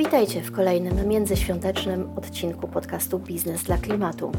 [0.00, 4.32] Witajcie w kolejnym międzyświątecznym odcinku podcastu Biznes dla Klimatu.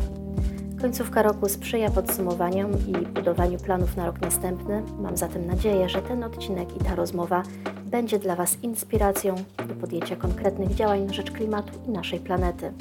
[0.81, 4.83] Końcówka roku sprzyja podsumowaniom i budowaniu planów na rok następny.
[4.99, 7.43] Mam zatem nadzieję, że ten odcinek i ta rozmowa
[7.85, 9.35] będzie dla Was inspiracją
[9.67, 12.71] do podjęcia konkretnych działań na rzecz klimatu i naszej planety.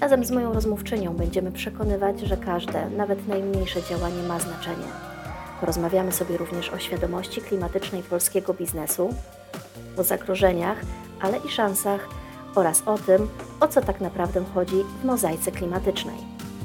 [0.00, 4.88] Razem z moją rozmówczynią będziemy przekonywać, że każde, nawet najmniejsze działanie ma znaczenie.
[5.60, 9.08] Porozmawiamy sobie również o świadomości klimatycznej polskiego biznesu,
[9.96, 10.78] o zagrożeniach,
[11.20, 12.08] ale i szansach
[12.54, 13.28] oraz o tym,
[13.60, 16.16] o co tak naprawdę chodzi w mozaice klimatycznej.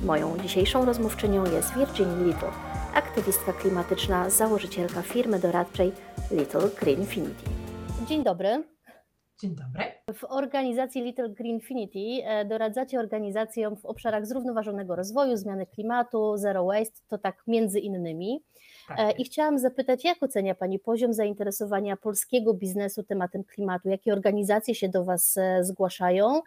[0.06, 2.52] Moją dzisiejszą rozmówczynią jest Virginia Little,
[2.94, 5.92] aktywistka klimatyczna, założycielka firmy doradczej
[6.32, 7.44] Little Greenfinity.
[8.08, 8.64] Dzień dobry.
[9.42, 9.84] Dzień dobry.
[10.14, 17.02] W organizacji Little Greenfinity e, doradzacie organizacjom w obszarach zrównoważonego rozwoju, zmiany klimatu, zero waste,
[17.08, 18.44] to tak między innymi.
[18.98, 19.10] Tak.
[19.10, 23.90] E, I chciałam zapytać, jak ocenia Pani poziom zainteresowania polskiego biznesu tematem klimatu?
[23.90, 26.42] Jakie organizacje się do Was e, zgłaszają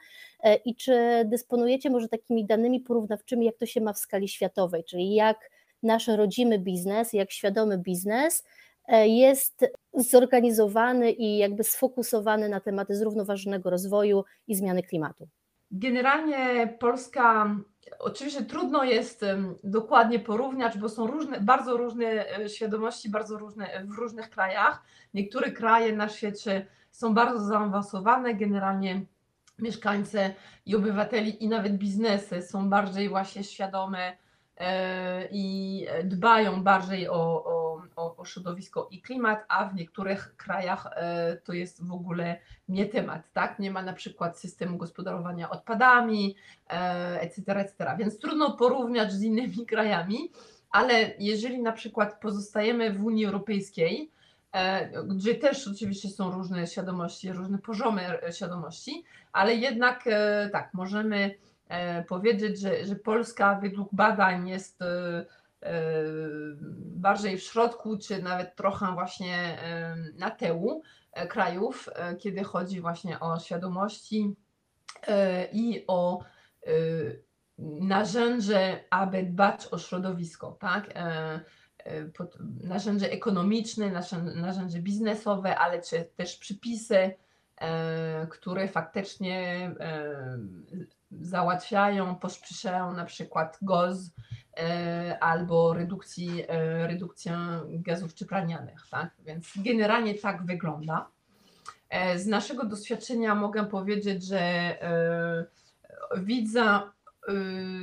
[0.64, 5.14] i czy dysponujecie może takimi danymi porównawczymi, jak to się ma w skali światowej, czyli
[5.14, 5.50] jak
[5.82, 8.44] nasz rodzimy biznes, jak świadomy biznes
[8.88, 15.28] E, jest zorganizowany i jakby sfokusowany na tematy zrównoważonego rozwoju i zmiany klimatu.
[15.70, 17.56] Generalnie Polska,
[17.98, 19.24] oczywiście trudno jest
[19.64, 24.82] dokładnie porównać, bo są różne, bardzo różne e, świadomości, bardzo różne w różnych krajach.
[25.14, 29.06] Niektóre kraje na świecie są bardzo zaawansowane, generalnie
[29.58, 30.34] mieszkańcy
[30.66, 34.16] i obywateli i nawet biznesy są bardziej właśnie świadome e,
[35.30, 37.64] i dbają bardziej o, o
[37.96, 42.36] o, środowisko i klimat, a w niektórych krajach e, to jest w ogóle
[42.68, 43.58] nie temat, tak?
[43.58, 46.36] Nie ma na przykład systemu gospodarowania odpadami,
[46.70, 47.96] e, etc., etc.
[47.98, 50.30] Więc trudno porównać z innymi krajami,
[50.70, 54.10] ale jeżeli na przykład pozostajemy w Unii Europejskiej,
[54.52, 60.04] e, gdzie też oczywiście są różne świadomości, różne poziomy świadomości, ale jednak
[60.52, 61.34] tak, możemy
[62.08, 64.80] powiedzieć, że, że Polska według badań jest
[66.76, 69.58] bardziej w środku, czy nawet trochę właśnie
[70.14, 70.82] na tyłu
[71.12, 74.34] e, krajów, e, kiedy chodzi właśnie o świadomości
[75.06, 76.24] e, i o
[77.80, 80.94] narzędzie, aby dbać o środowisko, tak?
[82.60, 84.02] Narzędzie ekonomiczne,
[84.34, 87.14] narzędzie biznesowe, ale czy też przypisy,
[88.30, 89.70] które faktycznie
[91.20, 94.10] załatwiają, pospieszają na przykład GOZ
[94.56, 97.36] E, albo redukcji, e, redukcję
[97.68, 98.86] gazów cieplarnianych.
[98.90, 99.10] Tak?
[99.26, 101.08] Więc generalnie tak wygląda.
[101.88, 104.74] E, z naszego doświadczenia mogę powiedzieć, że
[106.16, 106.80] widzę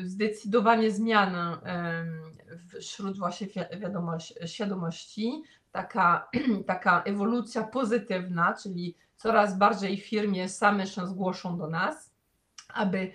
[0.04, 1.58] zdecydowanie zmianę
[2.80, 3.48] wśród właśnie
[3.78, 6.30] wiadomości, świadomości, taka,
[6.68, 12.11] taka ewolucja pozytywna, czyli coraz bardziej firmy same się zgłoszą do nas,
[12.74, 13.12] aby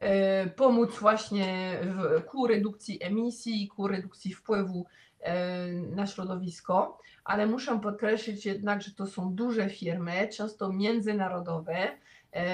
[0.00, 1.78] E, pomóc właśnie
[2.26, 4.86] ku redukcji emisji, ku redukcji wpływu
[5.20, 11.88] e, na środowisko, ale muszę podkreślić jednak, że to są duże firmy, często międzynarodowe
[12.32, 12.44] e,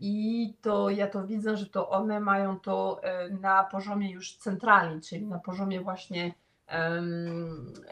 [0.00, 3.00] i to ja to widzę, że to one mają to
[3.40, 6.34] na poziomie już centrali, czyli na poziomie właśnie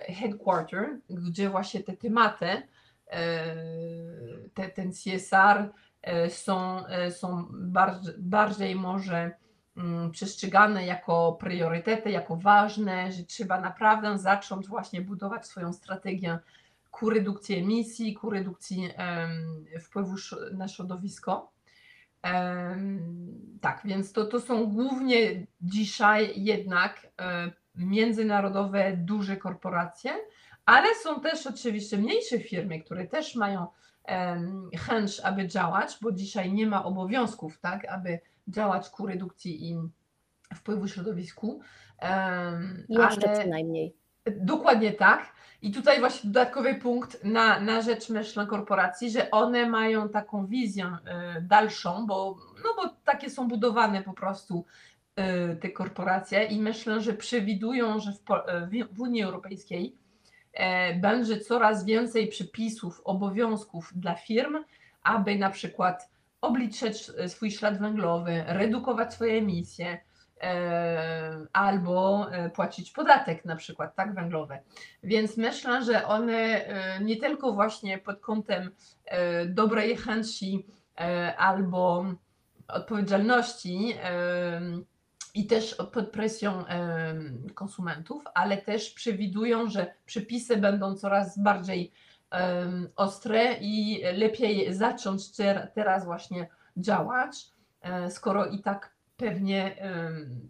[0.09, 2.62] headquarter, gdzie właśnie te tematy,
[4.55, 5.71] te, ten CSR
[6.28, 9.31] są, e, są bardziej, bardziej może
[9.77, 16.39] mm, przestrzegane jako priorytety, jako ważne, że trzeba naprawdę zacząć właśnie budować swoją strategię
[16.91, 18.91] ku redukcji emisji, ku redukcji
[19.81, 20.15] wpływu
[20.53, 21.53] na środowisko.
[23.60, 30.12] Tak, więc to, to są głównie dzisiaj jednak um, międzynarodowe, duże korporacje,
[30.66, 33.66] ale są też oczywiście mniejsze firmy, które też mają
[34.78, 39.78] chęć, aby działać, bo dzisiaj nie ma obowiązków, tak, aby działać ku redukcji i
[40.54, 41.60] wpływu środowisku.
[42.88, 43.38] Jeszcze ale...
[43.41, 43.94] przynajmniej.
[44.37, 45.32] Dokładnie tak.
[45.62, 50.97] I tutaj właśnie dodatkowy punkt na, na rzecz myślę korporacji, że one mają taką wizję
[51.04, 54.65] e, dalszą, bo, no bo takie są budowane po prostu
[55.16, 58.24] e, te korporacje i myślę, że przewidują, że w,
[58.92, 60.00] w Unii Europejskiej E,
[61.01, 64.65] będzie coraz więcej przepisów, obowiązków dla firm,
[65.03, 66.11] aby na przykład
[66.41, 69.99] obliczać swój ślad węglowy, redukować swoje emisje
[70.41, 74.59] e, albo e, płacić podatek na przykład, tak, węglowy.
[75.03, 76.61] Więc myślę, że one
[77.01, 78.71] nie tylko właśnie pod kątem
[79.47, 80.67] dobrej chęci
[81.37, 82.05] albo
[82.69, 83.95] odpowiedzialności
[85.34, 86.65] i też pod presją
[87.54, 91.92] konsumentów, ale też przewidują, że przepisy będą coraz bardziej
[92.97, 95.22] ostre i lepiej zacząć
[95.74, 97.47] teraz właśnie działać,
[97.80, 99.77] e, skoro i tak pewnie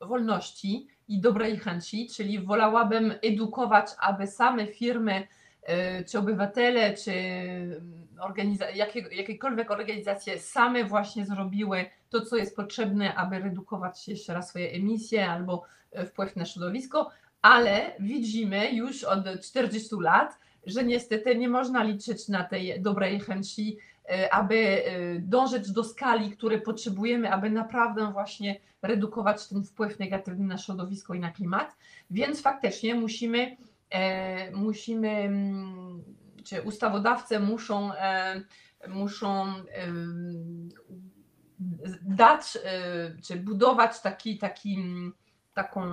[0.00, 5.26] wolności i dobrej chęci, czyli wolałabym edukować, aby same firmy,
[6.10, 7.12] czy obywatele, czy
[8.20, 14.48] organiza- jakie, jakiekolwiek organizacje same właśnie zrobiły to, co jest potrzebne, aby redukować jeszcze raz
[14.48, 15.62] swoje emisje albo
[16.06, 17.10] wpływ na środowisko,
[17.46, 23.78] ale widzimy już od 40 lat, że niestety nie można liczyć na tej dobrej chęci,
[24.08, 30.46] e, aby e, dążyć do skali, które potrzebujemy, aby naprawdę właśnie redukować ten wpływ negatywny
[30.46, 31.76] na środowisko i na klimat.
[32.10, 33.56] Więc faktycznie musimy,
[34.52, 36.04] musimy mm,
[36.44, 37.90] czy ustawodawcy muszą,
[38.88, 39.46] muszą
[42.02, 42.58] dać,
[43.22, 44.78] czy budować taki, taki,
[45.56, 45.88] taką,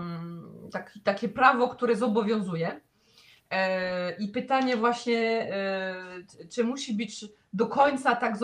[0.71, 2.81] taki, takie prawo, które zobowiązuje.
[3.49, 5.95] E, I pytanie właśnie, e,
[6.49, 8.37] czy musi być do końca tak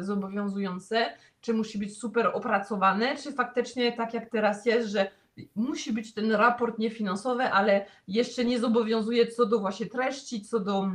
[0.00, 1.06] zobowiązujące,
[1.40, 5.10] czy musi być super opracowane, czy faktycznie tak jak teraz jest, że
[5.56, 10.90] musi być ten raport niefinansowy, ale jeszcze nie zobowiązuje co do właśnie treści, co do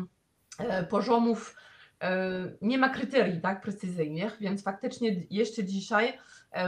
[0.60, 1.56] e, poziomów
[2.62, 6.18] nie ma kryterii tak precyzyjnych, więc faktycznie jeszcze dzisiaj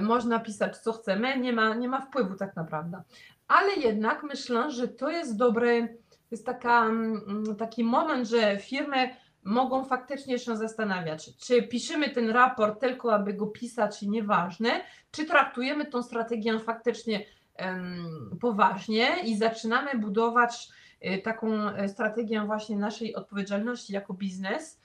[0.01, 3.01] można pisać co chcemy, nie ma, nie ma wpływu tak naprawdę.
[3.47, 5.97] Ale jednak myślę, że to jest dobry,
[6.31, 9.09] jest taka, mm, taki moment, że firmy
[9.43, 15.25] mogą faktycznie się zastanawiać, czy piszemy ten raport tylko, aby go pisać i nieważne, czy
[15.25, 17.25] traktujemy tą strategię faktycznie
[17.59, 20.67] um, poważnie i zaczynamy budować
[21.05, 24.84] y, taką e, strategię właśnie naszej odpowiedzialności jako biznes,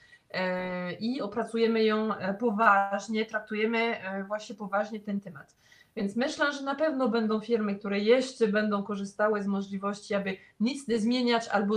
[0.99, 5.55] i opracujemy ją e, poważnie, traktujemy e, właśnie poważnie ten temat.
[5.95, 10.87] Więc myślę, że na pewno będą firmy, które jeszcze będą korzystały z możliwości, aby nic
[10.87, 11.75] nie zmieniać albo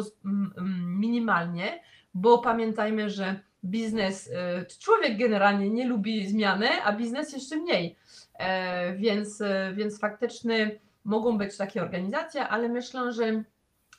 [0.87, 1.83] minimalnie,
[2.15, 4.31] bo pamiętajmy, że biznes,
[4.81, 7.97] człowiek generalnie nie lubi zmiany, a biznes jeszcze mniej.
[8.97, 9.43] Więc,
[9.75, 10.71] więc faktycznie
[11.05, 13.45] mogą być takie organizacje, ale myślę, że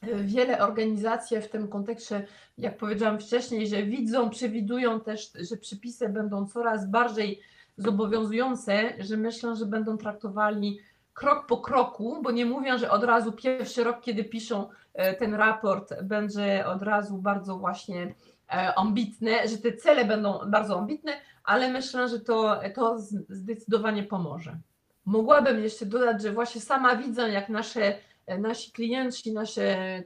[0.03, 6.47] wiele organizacji w tym kontekście, jak powiedziałam wcześniej, że widzą, przewidują też, że przepisy będą
[6.47, 7.41] coraz bardziej
[7.77, 10.79] zobowiązujące, że myślę, że będą traktowali
[11.13, 15.33] krok po kroku, bo nie mówią, że od razu pierwszy rok, kiedy piszą e, ten
[15.33, 18.15] raport, będzie od razu bardzo właśnie
[18.53, 21.11] e, ambitny, że te cele będą bardzo ambitne,
[21.43, 22.97] ale myślę, że to, to
[23.29, 24.57] zdecydowanie pomoże.
[25.05, 27.95] Mogłabym jeszcze dodać, że właśnie sama widzę, jak nasze
[28.27, 30.03] nasi klienci, nasze,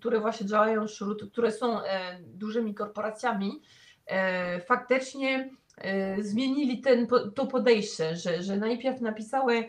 [0.00, 3.62] które właśnie działają wśród, które są e, dużymi korporacjami,
[4.06, 9.68] e, faktycznie e, zmienili ten, to podejście, że, że najpierw napisały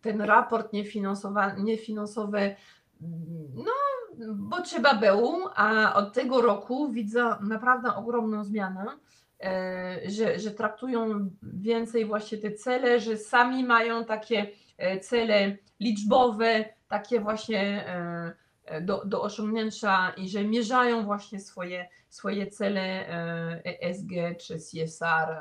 [0.00, 0.72] ten raport
[1.58, 2.56] niefinansowy,
[3.54, 3.72] no
[4.34, 8.86] bo trzeba było, a od tego roku widzę naprawdę ogromną zmianę,
[10.06, 14.46] że, że traktują więcej właśnie te cele, że sami mają takie
[15.00, 17.84] cele liczbowe, takie właśnie
[18.80, 23.06] do, do osiągnięcia i że mierzają właśnie swoje, swoje cele
[23.64, 25.36] ESG czy CSR,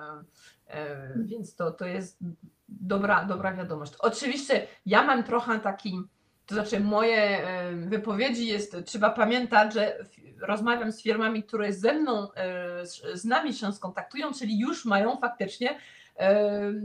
[1.15, 2.17] więc to, to jest
[2.69, 3.93] dobra, dobra wiadomość.
[3.99, 6.01] Oczywiście ja mam trochę taki,
[6.45, 9.97] to znaczy moje wypowiedzi jest, trzeba pamiętać, że
[10.41, 12.27] rozmawiam z firmami, które ze mną,
[13.13, 15.79] z nami się skontaktują, czyli już mają faktycznie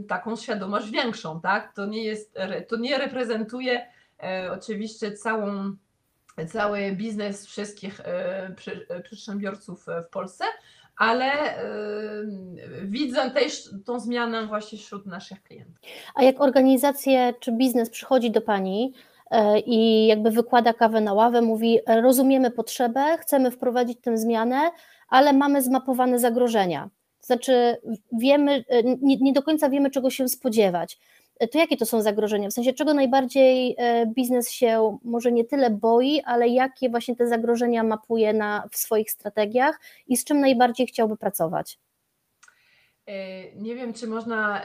[0.07, 1.73] taką świadomość większą, tak?
[1.73, 3.87] To nie jest, to nie reprezentuje e,
[4.51, 5.75] oczywiście całą,
[6.47, 8.55] cały biznes wszystkich e,
[9.03, 10.43] przedsiębiorców w Polsce,
[10.97, 11.31] ale
[12.83, 15.75] widzę też tą zmianę właśnie wśród naszych klientów.
[16.15, 18.93] A jak organizacje czy biznes przychodzi do Pani
[19.31, 24.71] e, i jakby wykłada kawę na ławę, mówi rozumiemy potrzebę, chcemy wprowadzić tę zmianę,
[25.09, 26.89] ale mamy zmapowane zagrożenia.
[27.21, 27.77] Znaczy,
[28.11, 30.99] wiemy, e, nie, nie do końca wiemy, czego się spodziewać.
[31.39, 32.49] E, to jakie to są zagrożenia?
[32.49, 37.27] W sensie, czego najbardziej e, biznes się może nie tyle boi, ale jakie właśnie te
[37.27, 41.79] zagrożenia mapuje na, w swoich strategiach i z czym najbardziej chciałby pracować?
[43.55, 44.61] Nie wiem, czy można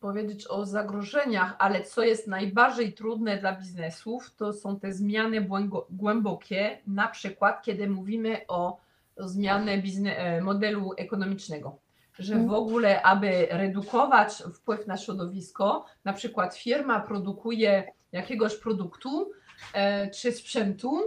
[0.00, 5.48] powiedzieć o zagrożeniach, ale co jest najbardziej trudne dla biznesów, to są te zmiany
[5.90, 8.80] głębokie, na przykład kiedy mówimy o
[9.16, 11.81] zmianę biznes, e, modelu ekonomicznego.
[12.18, 12.54] Że w mhm.
[12.54, 19.30] ogóle, aby redukować wpływ na środowisko, na przykład firma produkuje jakiegoś produktu
[19.74, 21.00] e, czy sprzętu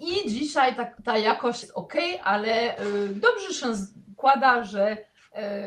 [0.00, 3.66] i dzisiaj ta, ta jakość jest ok, ale e, dobrze się
[4.14, 4.96] składa, że,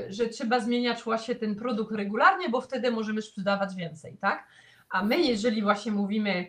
[0.09, 4.47] że trzeba zmieniać właśnie ten produkt regularnie, bo wtedy możemy sprzedawać więcej, tak?
[4.89, 6.47] A my, jeżeli właśnie mówimy,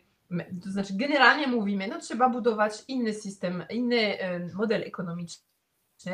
[0.65, 4.19] to znaczy generalnie mówimy, no trzeba budować inny system, inny
[4.55, 5.47] model ekonomiczny,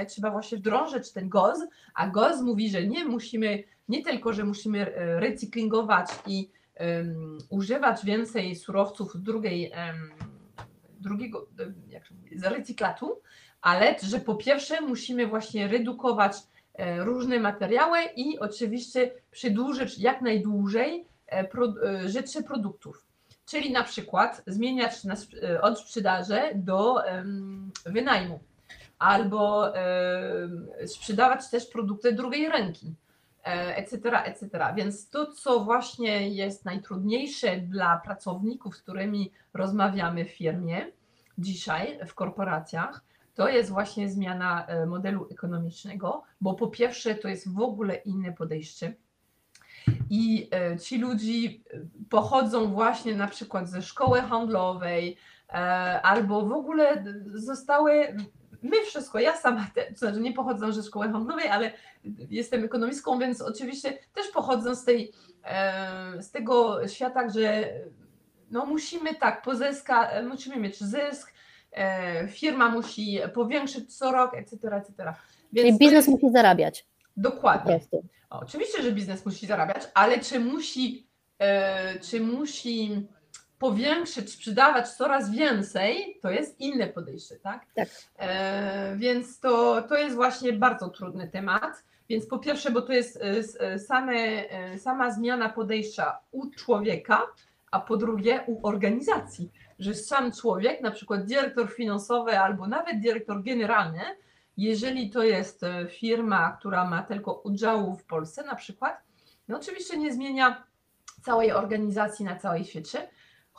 [0.09, 1.59] trzeba właśnie wdrożyć ten GOZ,
[1.94, 8.04] a GOZ mówi, że nie musimy, nie tylko, że musimy e, recyklingować i um, używać
[8.04, 10.11] więcej surowców drugiej, um,
[11.00, 11.47] drugiego,
[11.88, 13.20] jak to mówię, z recyklatu,
[13.61, 16.37] ale że po pierwsze musimy właśnie redukować
[16.75, 23.06] e, różne materiały i oczywiście przedłużyć jak najdłużej e, życie produktów.
[23.47, 24.92] Czyli na przykład zmieniać
[25.42, 26.97] e, od sprzedaży do
[27.87, 28.40] wynajmu
[29.00, 29.73] albo
[30.87, 32.95] sprzedawać też produkty drugiej ręki,
[33.45, 34.49] etc., etc.
[34.76, 40.87] Więc to, co właśnie jest najtrudniejsze dla pracowników, z którymi rozmawiamy w firmie
[41.38, 43.04] dzisiaj, w korporacjach,
[43.35, 48.33] to jest właśnie zmiana e, modelu ekonomicznego, bo po pierwsze to jest w ogóle inne
[48.33, 48.95] podejście
[50.11, 51.49] i e, ci ludzie
[52.11, 55.16] pochodzą właśnie na przykład ze szkoły handlowej,
[55.49, 55.52] e,
[56.02, 57.04] albo w ogóle
[57.35, 58.16] zostały.
[58.62, 61.72] My wszystko, ja sama, to znaczy nie pochodzę ze szkoły handlowej, ale
[62.30, 65.12] jestem ekonomistką, więc oczywiście też pochodzę z, tej,
[65.44, 67.72] e, z tego świata, że
[68.50, 71.32] no musimy tak pozyskać, musimy mieć zysk,
[72.28, 74.68] firma musi powiększyć co rok, etc.
[74.68, 75.14] etc.
[75.52, 76.86] Więc Czyli biznes jest, musi zarabiać.
[77.16, 77.80] Dokładnie.
[78.30, 81.06] Oczywiście, że biznes musi zarabiać, ale czy musi,
[81.38, 83.06] e, czy musi
[83.60, 87.66] powiększyć, sprzedawać coraz więcej, to jest inne podejście, tak?
[87.74, 87.88] tak.
[88.18, 91.84] E, więc to, to jest właśnie bardzo trudny temat.
[92.08, 97.22] Więc po pierwsze, bo to jest e, e, same, e, sama zmiana podejścia u człowieka,
[97.70, 103.42] a po drugie u organizacji, że sam człowiek, na przykład dyrektor finansowy albo nawet dyrektor
[103.42, 104.00] generalny,
[104.56, 109.02] jeżeli to jest firma, która ma tylko udziału w Polsce na przykład,
[109.48, 110.64] no oczywiście nie zmienia
[111.22, 113.08] całej organizacji na całej świecie,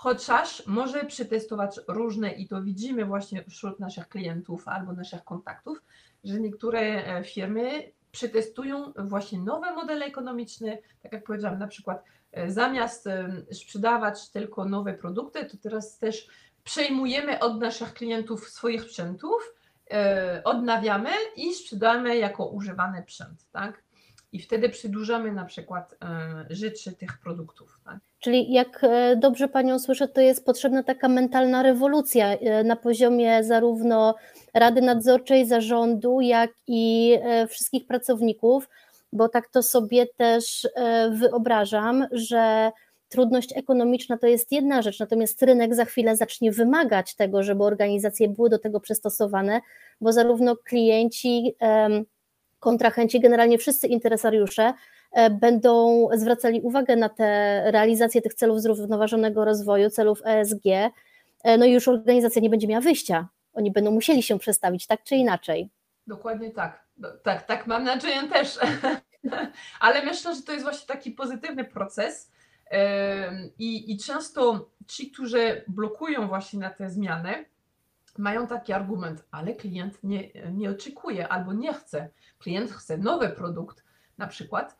[0.01, 5.81] chociaż może przetestować różne i to widzimy właśnie wśród naszych klientów albo naszych kontaktów,
[6.23, 12.51] że niektóre e, firmy przetestują właśnie nowe modele ekonomiczne, tak jak powiedziałam, na przykład e,
[12.51, 13.09] zamiast
[13.51, 16.27] sprzedawać tylko nowe produkty, to teraz też
[16.63, 19.53] przejmujemy od naszych klientów swoich sprzętów,
[19.91, 23.83] E, odnawiamy i sprzedamy jako używany sprzęt, tak?
[24.31, 27.79] I wtedy przedłużamy na przykład e, życie tych produktów.
[27.85, 27.97] Tak?
[28.19, 34.15] Czyli jak e, dobrze Panią słyszę, to jest potrzebna taka mentalna rewolucja na poziomie zarówno
[34.53, 37.15] Rady Nadzorczej, zarządu, jak i
[37.49, 38.69] wszystkich pracowników,
[39.13, 40.67] bo tak to sobie też
[41.11, 42.71] wyobrażam, że
[43.11, 48.29] trudność ekonomiczna to jest jedna rzecz, natomiast rynek za chwilę zacznie wymagać tego, żeby organizacje
[48.29, 49.61] były do tego przystosowane,
[50.01, 51.55] bo zarówno klienci,
[52.61, 54.73] kontrahenci, generalnie wszyscy interesariusze
[55.11, 60.65] e, będą zwracali uwagę na te realizację tych celów zrównoważonego rozwoju, celów ESG,
[61.43, 63.27] e, no i już organizacja nie będzie miała wyjścia.
[63.53, 65.69] Oni będą musieli się przestawić tak czy inaczej.
[66.07, 66.83] Dokładnie tak.
[67.23, 68.59] Tak, tak, mam nadzieję też.
[69.79, 72.31] Ale myślę, że to jest właśnie taki pozytywny proces,
[73.59, 77.45] I, I często ci, którzy blokują właśnie na te zmiany,
[78.17, 82.09] mają taki argument, ale klient nie, nie oczekuje albo nie chce.
[82.39, 83.83] Klient chce nowy produkt
[84.17, 84.77] na przykład,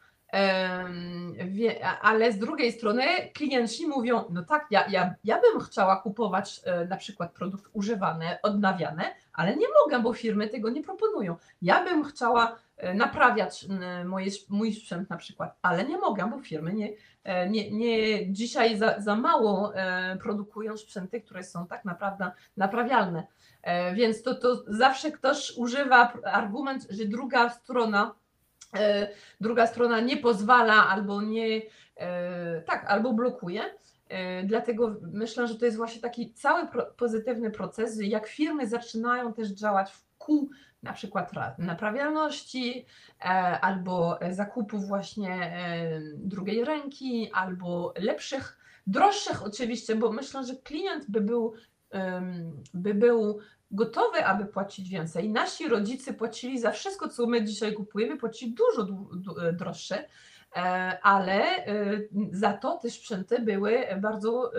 [2.01, 6.85] ale z drugiej strony klienci mówią, no tak, ja, ja, ja bym chciała kupować e,
[6.85, 11.35] na przykład produkt używany, odnawiany, ale nie mogę, bo firmy tego nie proponują.
[11.61, 12.55] Ja bym chciała
[12.93, 13.65] naprawiać
[14.05, 16.89] moje, mój sprzęt na przykład, ale nie mogę, bo firmy nie,
[17.23, 19.73] e, nie, nie dzisiaj za, za mało
[20.21, 23.27] produkują sprzęty, które są tak naprawdę naprawialne.
[23.93, 28.15] Więc to, to zawsze ktoś używa argument, że druga strona
[28.75, 29.07] E,
[29.41, 31.61] druga strona nie pozwala albo nie,
[31.97, 33.61] e, tak, albo blokuje.
[34.09, 39.49] E, dlatego myślę, że to jest właśnie taki cały pozytywny proces, jak firmy zaczynają też
[39.49, 40.49] działać w kół
[40.83, 42.85] na przykład naprawialności
[43.61, 45.57] albo zakupów właśnie
[46.15, 48.57] drugiej ręki, albo lepszych,
[48.87, 51.53] droższych oczywiście, bo myślę, że klient by był,
[52.73, 53.39] by był
[53.71, 55.29] gotowe, aby płacić więcej.
[55.29, 58.87] Nasi rodzice płacili za wszystko, co my dzisiaj kupujemy, płacili dużo
[59.41, 60.07] e, droższe,
[60.55, 60.59] e,
[61.01, 61.73] ale e,
[62.31, 64.51] za to te sprzęty były bardzo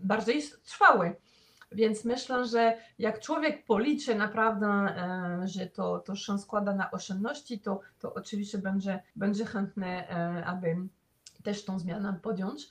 [0.00, 1.14] bardziej trwałe.
[1.74, 4.94] Więc myślę, że jak człowiek policzy naprawdę,
[5.44, 10.08] że to, to się składa na oszczędności, to, to oczywiście będzie, będzie chętny,
[10.44, 10.76] aby
[11.42, 12.68] też tą zmianę podjąć.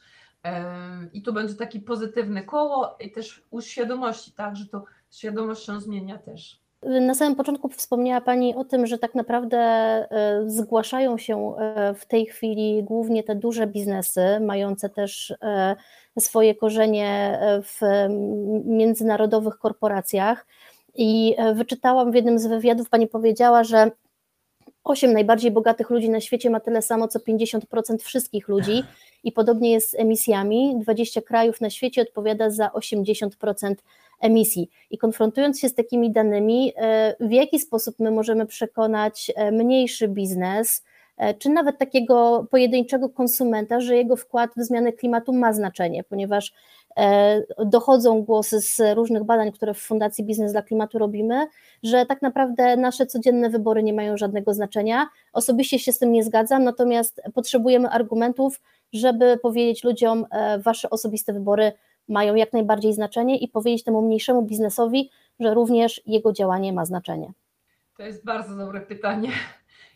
[1.13, 6.17] I to będzie taki pozytywny koło i też uświadomości, tak, że to świadomość się zmienia
[6.17, 6.62] też.
[6.84, 12.05] Na samym początku wspomniała Pani o tym, że tak naprawdę e, zgłaszają się e, w
[12.05, 15.75] tej chwili głównie te duże biznesy, mające też e,
[16.20, 17.80] swoje korzenie w
[18.65, 20.46] międzynarodowych korporacjach.
[20.96, 23.91] I wyczytałam w jednym z wywiadów, Pani powiedziała, że
[24.84, 28.84] 8 najbardziej bogatych ludzi na świecie ma tyle samo co 50% wszystkich ludzi
[29.24, 30.75] i podobnie jest z emisjami.
[30.80, 33.75] 20 krajów na świecie odpowiada za 80%
[34.20, 34.70] emisji.
[34.89, 40.08] I konfrontując się z takimi danymi, e, w jaki sposób my możemy przekonać e, mniejszy
[40.08, 40.90] biznes, e,
[41.39, 46.54] czy nawet takiego pojedynczego konsumenta, że jego wkład w zmianę klimatu ma znaczenie, ponieważ
[47.65, 51.47] dochodzą głosy z różnych badań, które w Fundacji Biznes dla Klimatu robimy,
[51.84, 55.08] że tak naprawdę nasze codzienne wybory nie mają żadnego znaczenia.
[55.34, 58.62] Osobiście się z tym nie zgadzam, natomiast potrzebujemy argumentów,
[58.93, 60.26] żeby powiedzieć ludziom,
[60.60, 61.71] wasze osobiste wybory
[62.08, 67.32] mają jak najbardziej znaczenie i powiedzieć temu mniejszemu biznesowi, że również jego działanie ma znaczenie?
[67.97, 69.30] To jest bardzo dobre pytanie.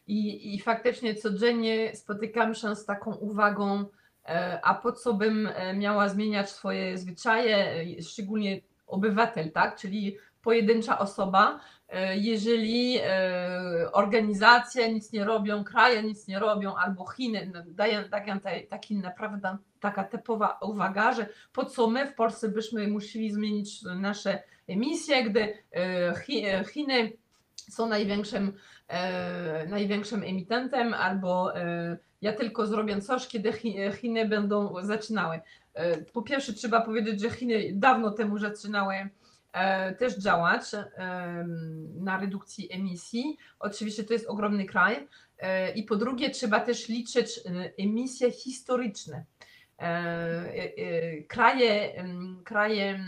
[0.08, 3.86] I, i faktycznie codziennie spotykam się z taką uwagą,
[4.26, 9.76] e, a po co bym e, miała zmieniać swoje zwyczaje, e, szczególnie obywatel, tak?
[9.76, 11.60] Czyli pojedyncza osoba,
[12.16, 13.00] jeżeli
[13.92, 18.40] organizacje nic nie robią, kraje nic nie robią, albo Chiny no, dają, dają
[18.70, 24.44] taki naprawdę taka typowa uwaga, że po co my w Polsce byśmy musieli zmienić nasze
[24.68, 25.58] emisje, gdy
[26.74, 27.14] Chiny
[27.72, 28.54] są największym,
[28.88, 31.54] e, największym emitentem, albo
[32.22, 33.54] ja tylko zrobię coś, kiedy
[34.02, 35.40] Chiny będą zaczynały.
[36.14, 38.96] Po pierwsze trzeba powiedzieć, że Chiny dawno temu zaczynały
[40.00, 40.64] też działać
[41.96, 43.38] na redukcji emisji.
[43.60, 45.08] Oczywiście to jest ogromny kraj.
[45.76, 47.40] I po drugie trzeba też liczyć
[47.78, 49.26] emisje historyczne.
[49.80, 49.88] E,
[50.78, 52.04] e, kraje,
[52.44, 53.06] kraje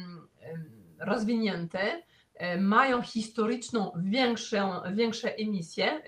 [0.99, 2.01] rozwinięte e,
[2.59, 6.01] mają historyczną większą, większe emisje.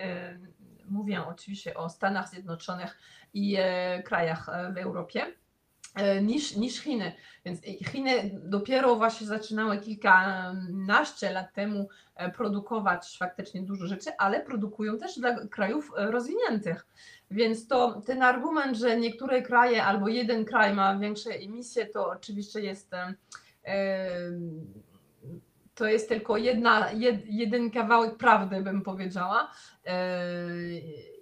[0.86, 3.00] Mówię oczywiście o Stanach Zjednoczonych
[3.34, 3.58] i
[4.06, 5.26] krajach w Europie.
[6.22, 7.12] Niż, niż Chiny.
[7.46, 11.90] Więc Chiny dopiero właśnie zaczynały kilkanaście lat temu
[12.36, 16.88] produkować faktycznie dużo rzeczy, ale produkują też dla krajów rozwiniętych.
[17.32, 22.62] Więc to ten argument, że niektóre kraje albo jeden kraj ma większe emisje, to oczywiście
[22.62, 22.92] jest
[25.80, 29.52] to jest tylko jedna, jed, jeden kawałek prawdy, bym powiedziała.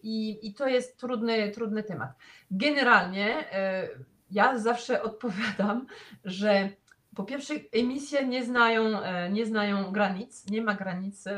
[0.03, 2.09] I, i to jest trudny, trudny temat.
[2.51, 3.87] Generalnie e,
[4.31, 5.85] ja zawsze odpowiadam,
[6.25, 6.69] że
[7.15, 11.33] po pierwsze emisje nie znają, e, nie znają granic, nie ma granic e,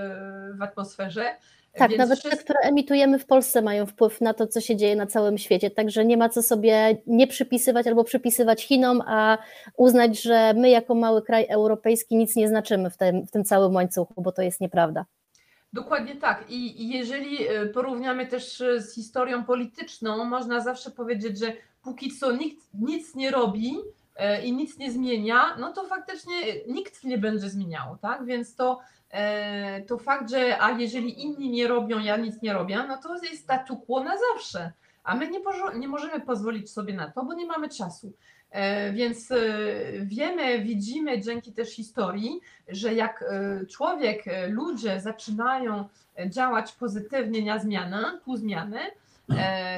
[0.55, 1.35] w atmosferze.
[1.73, 4.95] Tak, Więc nawet te, które emitujemy w Polsce, mają wpływ na to, co się dzieje
[4.95, 5.71] na całym świecie.
[5.71, 9.37] Także nie ma co sobie nie przypisywać albo przypisywać Chinom, a
[9.77, 13.75] uznać, że my, jako mały kraj europejski, nic nie znaczymy w tym, w tym całym
[13.75, 15.05] łańcuchu, bo to jest nieprawda.
[15.73, 16.49] Dokładnie tak.
[16.49, 21.53] I, I jeżeli e, porównamy też e, z historią polityczną, można zawsze powiedzieć, że
[21.83, 23.75] póki co nikt nic nie robi,
[24.15, 26.35] e, i nic nie zmienia, no to faktycznie
[26.67, 28.25] nikt nie będzie zmieniał, tak?
[28.25, 28.79] Więc to
[29.87, 33.43] to fakt, że a jeżeli inni nie robią, ja nic nie robię, no to jest
[33.43, 34.71] statu quo na zawsze.
[35.03, 35.39] a my nie,
[35.75, 38.13] nie możemy pozwolić sobie na to, bo nie mamy czasu.
[38.51, 39.37] E, więc e,
[40.01, 45.87] wiemy, widzimy dzięki też historii, że jak e, człowiek, ludzie zaczynają
[46.25, 48.79] działać pozytywnie na zmianę, ku zmianę,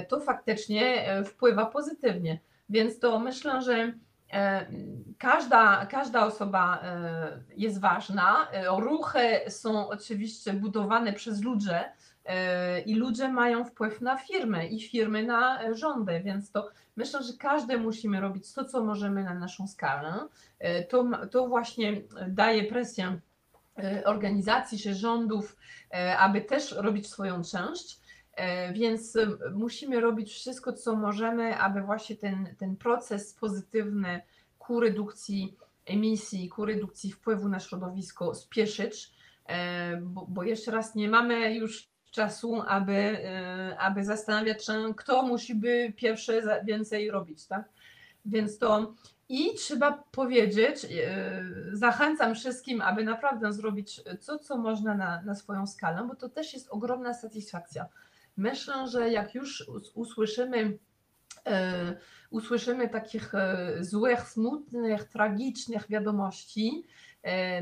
[0.08, 2.40] to faktycznie wpływa pozytywnie.
[2.70, 3.94] Więc to myślę, że
[5.18, 6.84] każda, każda osoba
[7.58, 8.48] jest ważna.
[8.78, 11.70] Ruchy są oczywiście budowane przez ludzi
[12.86, 17.78] i ludzie mają wpływ na firmy i firmy na rządy, więc to Myślę, że każdy
[17.78, 20.28] musimy robić to, co możemy na naszą skalę.
[20.60, 23.20] E, to, to właśnie daje presję
[23.78, 25.58] e, organizacji czy rządów,
[25.92, 28.01] e, aby też robić swoją część.
[28.74, 29.18] Więc
[29.54, 34.22] musimy robić wszystko, co możemy, aby właśnie ten, ten proces pozytywny
[34.60, 39.12] ku redukcji emisji, ku redukcji wpływu na środowisko spieszyć,
[40.02, 45.56] bo, bo jeszcze raz nie mamy już czasu, aby, e, aby zastanawiać się, kto musi
[45.56, 47.70] by pierwszy więcej robić, tak?
[48.26, 48.94] Więc to
[49.30, 55.68] i trzeba powiedzieć, e, zachęcam wszystkim, aby naprawdę zrobić to, co można na, na swoją
[55.68, 57.86] skalę, bo to też jest ogromna satysfakcja.
[58.38, 60.78] Myślę, że jak już usłyszymy,
[61.48, 61.96] e,
[62.30, 63.32] usłyszymy takich
[63.80, 66.84] złych, smutnych, tragicznych wiadomości,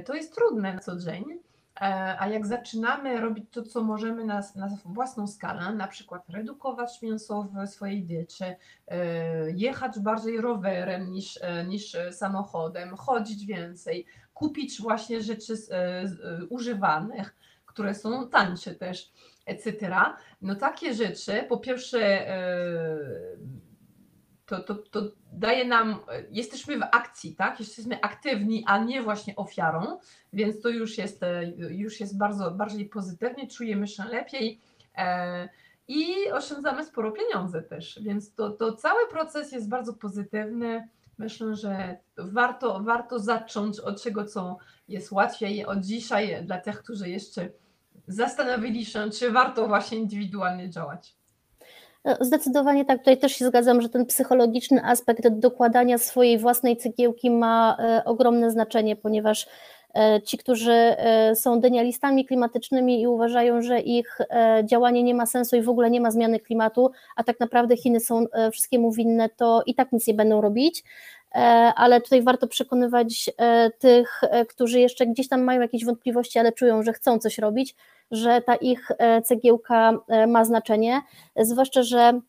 [0.05, 1.39] to jest trudne na co dzień.
[1.82, 7.01] E, a jak zaczynamy robić to, co możemy na, na własną skalę, na przykład redukować
[7.01, 14.82] mięso w swojej diecie, e, jechać bardziej rowerem niż, e, niż samochodem, chodzić więcej, kupić
[14.82, 15.53] właśnie rzeczy
[16.49, 19.12] używanych, które są tańsze też,
[19.49, 19.95] etc.
[20.41, 22.25] No takie rzeczy, po pierwsze
[24.49, 25.01] to, to, to
[25.33, 25.99] daje nam,
[26.31, 27.59] jesteśmy w akcji, tak?
[27.59, 29.99] Jesteśmy aktywni, a nie właśnie ofiarą,
[30.33, 31.21] więc to już jest,
[31.69, 34.59] już jest bardzo bardziej pozytywnie, czujemy się lepiej
[34.97, 35.49] e,
[35.88, 40.88] i oszczędzamy sporo pieniędzy też, więc to, to cały proces jest bardzo pozytywny.
[41.17, 44.57] Myślę, że warto, warto zacząć od czego, co
[44.88, 47.49] jest łatwiej od dzisiaj dla tych, którzy jeszcze
[48.09, 51.19] zastanowili się, czy warto właśnie indywidualnie działać.
[52.03, 57.31] E, zdecydowanie tak, tutaj też się zgadzam, że ten psychologiczny aspekt dokładania swojej własnej cegiełki
[57.31, 59.47] ma e, ogromne znaczenie, ponieważ
[59.95, 60.95] e, ci, którzy
[61.35, 64.17] są denialistami klimatycznymi i uważają, że ich
[64.63, 67.99] działanie nie ma sensu i w ogóle nie ma zmiany klimatu, a tak naprawdę Chiny
[67.99, 70.83] są wszystkiemu winne, to i tak nic nie będą robić.
[71.75, 73.29] Ale tutaj warto przekonywać
[73.79, 77.75] tych, którzy jeszcze gdzieś tam mają jakieś wątpliwości, ale czują, że chcą coś robić,
[78.11, 81.01] że ta ich e, cegiełka e, ma znaczenie,
[81.35, 82.19] zwłaszcza, że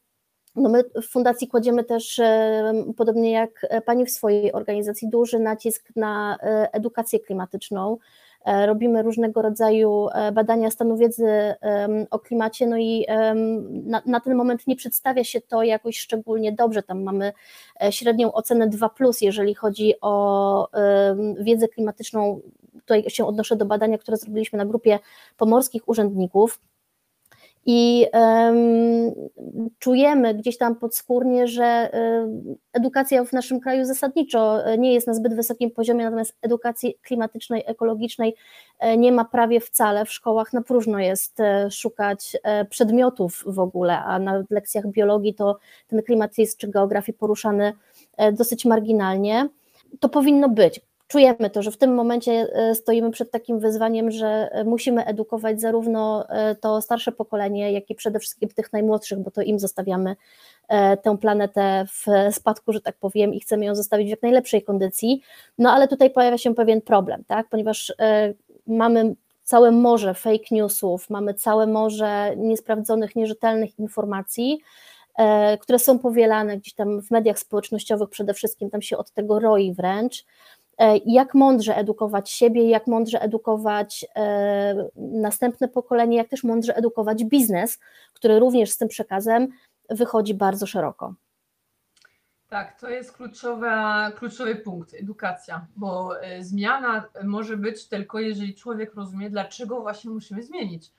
[0.56, 5.88] no my w fundacji kładziemy też, e, podobnie jak Pani w swojej organizacji, duży nacisk
[5.96, 6.36] na
[6.72, 7.96] edukację klimatyczną.
[8.66, 11.54] Robimy różnego rodzaju badania stanu wiedzy
[12.10, 13.06] o klimacie, no i
[13.84, 16.82] na, na, ten moment nie przedstawia się to jakoś szczególnie dobrze.
[16.82, 17.32] Tam mamy
[17.90, 18.90] średnią ocenę 2,
[19.20, 20.68] jeżeli chodzi o
[21.40, 22.40] wiedzę klimatyczną
[22.90, 24.98] tutaj się odnoszę do badania, które zrobiliśmy na grupie
[25.36, 26.60] pomorskich urzędników.
[27.66, 29.12] I um,
[29.78, 35.14] czujemy gdzieś tam podskórnie, że um, edukacja w naszym kraju zasadniczo e, nie jest na
[35.14, 38.34] zbyt wysokim poziomie, natomiast edukacji klimatycznej, ekologicznej
[38.78, 40.04] e, nie ma prawie wcale.
[40.04, 42.36] W szkołach na próżno jest e, szukać
[42.70, 47.72] przedmiotów w ogóle, a na lekcjach biologii to ten klimat jest czy geografii poruszany
[48.32, 49.48] dosyć marginalnie.
[50.00, 54.48] To powinno być czujemy to, że w tym momencie e, stoimy przed takim wyzwaniem, że
[54.52, 59.30] e, musimy edukować zarówno e, to starsze pokolenie, jak i przede wszystkim tych najmłodszych, bo
[59.30, 60.16] to im zostawiamy
[61.02, 65.22] tę planetę w spadku, że tak powiem, i chcemy ją zostawić w jak najlepszej kondycji.
[65.58, 67.48] No ale tutaj pojawia się pewien problem, tak?
[67.48, 67.92] ponieważ
[68.66, 74.60] mamy całe morze fake newsów, mamy całe morze niesprawdzonych, nierzetelnych informacji,
[75.60, 79.74] które są powielane gdzieś tam w mediach społecznościowych, przede wszystkim tam się od tego roi
[79.74, 80.24] wręcz.
[80.80, 87.24] E, jak mądrze edukować siebie, jak mądrze edukować e, następne pokolenie, jak też mądrze edukować
[87.24, 87.78] biznes,
[88.12, 89.48] który również z tym przekazem
[89.90, 91.14] wychodzi bardzo szeroko.
[92.48, 98.94] Tak, to jest kluczowa, kluczowy punkt, edukacja, bo e, zmiana może być tylko, jeżeli człowiek
[98.94, 100.92] rozumie, dlaczego właśnie musimy zmienić.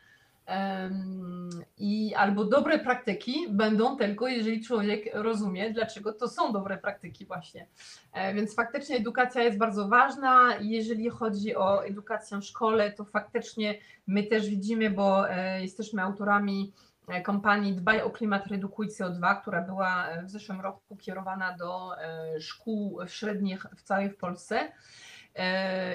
[1.77, 7.67] I albo dobre praktyki będą tylko, jeżeli człowiek rozumie, dlaczego to są dobre praktyki, właśnie.
[8.13, 10.55] E, więc faktycznie edukacja jest bardzo ważna.
[10.59, 13.75] Jeżeli chodzi o edukację w szkole, to faktycznie
[14.07, 16.73] my też widzimy, bo e, jesteśmy autorami
[17.07, 21.91] e, kampanii Dbaj o klimat, redukuj CO2, która była w zeszłym roku kierowana do
[22.39, 24.71] szkół średnich w całej Polsce.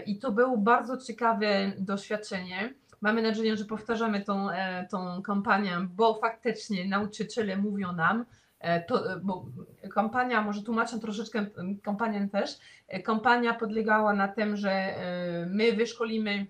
[0.06, 4.48] I to było bardzo ciekawe doświadczenie mamy nadzieję, że powtarzamy tą,
[4.90, 8.24] tą kampanię, bo faktycznie nauczyciele mówią nam,
[8.88, 9.46] to, bo
[9.94, 11.46] kampania, może tłumaczę troszeczkę
[11.82, 12.58] kampanię też,
[13.04, 14.94] kampania podlegała na tym, że
[15.46, 16.46] my wyszkolimy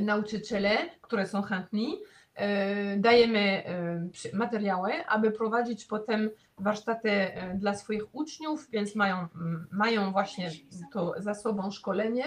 [0.00, 1.98] nauczyciele, które są chętni,
[2.36, 9.26] E, dajemy e, materiały, aby prowadzić potem warsztaty e, dla swoich uczniów, więc mają,
[9.72, 10.50] mają właśnie
[10.92, 12.24] to za sobą szkolenie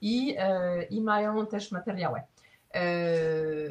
[0.00, 0.36] i,
[0.90, 2.20] i mają też materiały.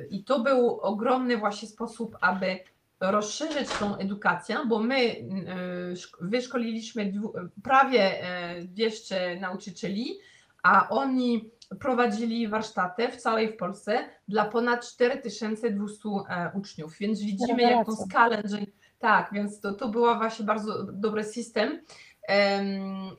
[0.10, 2.60] I to był ogromny właśnie sposób, aby
[3.00, 5.16] rozszerzyć tą edukację, bo my
[6.22, 7.14] wyszkoliliśmy
[7.64, 8.24] prawie
[8.64, 10.20] 200 nauczycieli,
[10.64, 17.62] a oni prowadzili warsztaty w całej w Polsce dla ponad 4200 e, uczniów, więc widzimy
[17.62, 18.58] jak tą skalę, że
[19.00, 21.82] tak, więc to, to był właśnie bardzo dobry system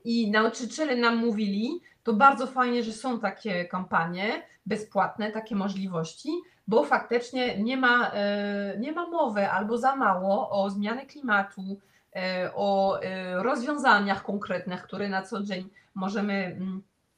[0.04, 6.28] i nauczyciele nam mówili, to bardzo fajnie, że są takie kampanie bezpłatne, takie możliwości,
[6.68, 11.80] bo faktycznie nie ma, e, nie ma mowy albo za mało o zmianie klimatu,
[12.16, 13.00] e, o
[13.36, 16.60] rozwiązaniach konkretnych, które na co dzień możemy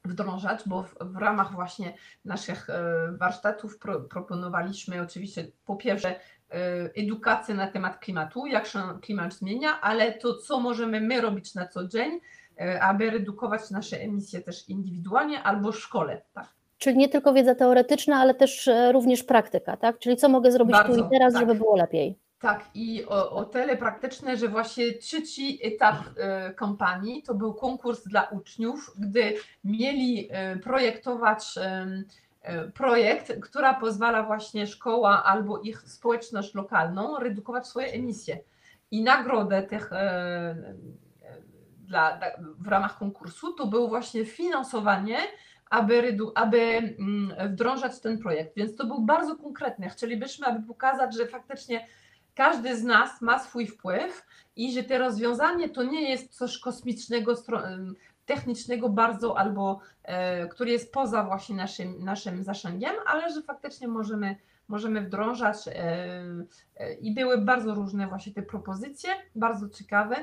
[0.05, 6.15] wdrążać, bo w, w ramach właśnie naszych e, warsztatów pro, proponowaliśmy oczywiście po pierwsze e,
[6.97, 11.69] edukację na temat klimatu, jak się klimat zmienia, ale to, co możemy my robić na
[11.69, 12.21] co dzień,
[12.61, 16.23] e, aby redukować nasze emisje też indywidualnie albo w szkole.
[16.35, 16.49] Tak.
[16.79, 19.99] Czyli nie tylko wiedza teoretyczna, ale też również praktyka, tak?
[19.99, 21.41] Czyli co mogę zrobić Bardzo, tu i teraz, tak.
[21.41, 22.24] żeby było lepiej.
[22.39, 28.05] Tak, i o, o tyle praktyczne, że właśnie trzeci etap e, kampanii to był konkurs
[28.05, 32.05] dla uczniów, gdy mieli e, projektować e,
[32.75, 38.39] projekt, która pozwala właśnie szkoła albo ich społeczność lokalną redukować swoje emisje.
[38.91, 39.91] I nagrodę tych
[41.87, 42.21] dla,
[42.59, 45.19] w ramach konkursu to było właśnie finansowanie,
[45.71, 48.57] aby, aby mm, wdrążać ten projekt.
[48.57, 49.89] Więc to był bardzo konkretny.
[49.89, 51.87] Chcielibyśmy, aby pokazać, że faktycznie
[52.35, 57.35] każdy z nas ma swój wpływ i że to rozwiązanie to nie jest coś kosmicznego,
[58.27, 64.37] technicznego bardzo albo e, który jest poza właśnie naszym, naszym zasięgiem, ale że faktycznie możemy,
[64.69, 65.73] możemy wdrążać e,
[66.77, 70.17] e, i były bardzo różne właśnie te propozycje, bardzo ciekawe,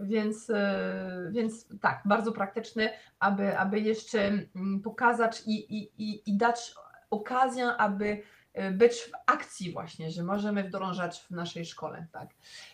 [0.00, 6.36] więc, e, więc tak, bardzo praktyczne, aby, aby jeszcze mm, pokazać i, i, i, i
[6.36, 6.74] dać
[7.10, 8.22] okazję, aby
[8.72, 12.06] być w akcji właśnie, że możemy wdrążać w naszej szkole.
[12.12, 12.28] Tak.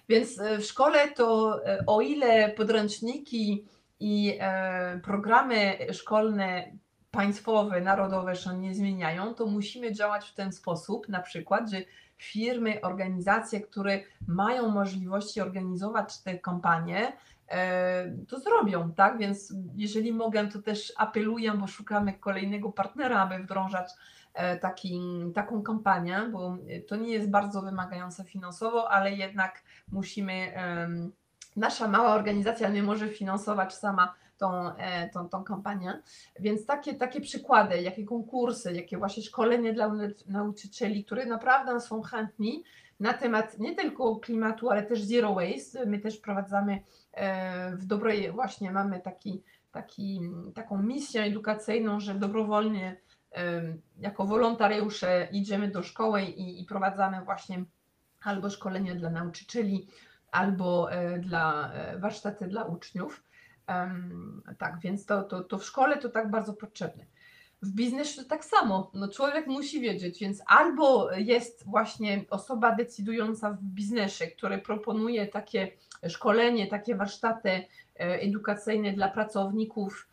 [0.08, 3.64] Więc y, w szkole to y, o ile podręczniki
[4.00, 6.72] i e, programy szkolne
[7.10, 11.82] państwowe, narodowe się nie zmieniają, to musimy działać w ten sposób, na przykład, że
[12.18, 17.12] firmy, organizacje, które mają możliwości organizować te kampanie,
[17.48, 19.18] e, to zrobią, tak?
[19.18, 23.90] Więc jeżeli mogę, to też apeluję, bo szukamy kolejnego partnera, aby wdrążać
[24.60, 25.00] taki,
[25.34, 26.56] taką kampanię, bo
[26.88, 30.52] to nie jest bardzo wymagające finansowo, ale jednak musimy,
[31.56, 36.02] nasza mała organizacja nie może finansować sama tą, e, tą, tą kampanię.
[36.40, 39.92] Więc takie, takie przykłady, jakie konkursy, jakie właśnie szkolenie dla
[40.26, 42.64] nauczycieli, które naprawdę są chętni
[43.00, 45.86] na temat nie tylko klimatu, ale też zero waste.
[45.86, 46.80] My też prowadzamy
[47.12, 50.20] e, w dobrej, właśnie mamy taki, taki,
[50.54, 52.96] taką misję edukacyjną, że dobrowolnie
[53.98, 57.64] jako wolontariusze idziemy do szkoły i, i prowadzamy właśnie
[58.24, 59.88] albo szkolenie dla nauczycieli,
[60.30, 63.22] albo e, dla e, warsztaty dla uczniów.
[64.58, 67.04] Tak, więc to, to, to w szkole to tak bardzo potrzebne.
[67.62, 68.90] W biznesie tak samo.
[68.94, 75.72] No, człowiek musi wiedzieć, więc albo jest właśnie osoba decydująca w biznesie, który proponuje takie
[76.08, 77.64] szkolenie, takie warsztaty e,
[77.96, 80.08] edukacyjne dla pracowników,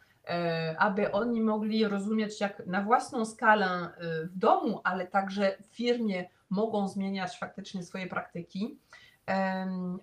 [0.77, 3.89] aby oni mogli rozumieć, jak na własną skalę e,
[4.25, 8.79] w domu, ale także w firmie mogą zmieniać faktycznie swoje praktyki.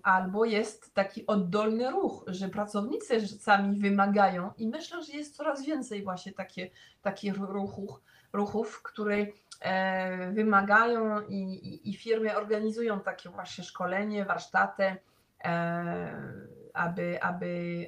[0.03, 6.03] Albo jest taki oddolny ruch, że pracownicy sami wymagają, i myślę, że jest coraz więcej
[6.03, 6.69] właśnie takie,
[7.01, 7.89] takich ruchów,
[8.33, 9.25] ruchów, które
[9.61, 14.95] e, wymagają i, i, i firmy organizują takie właśnie szkolenie, warsztaty,
[16.73, 17.87] aby, aby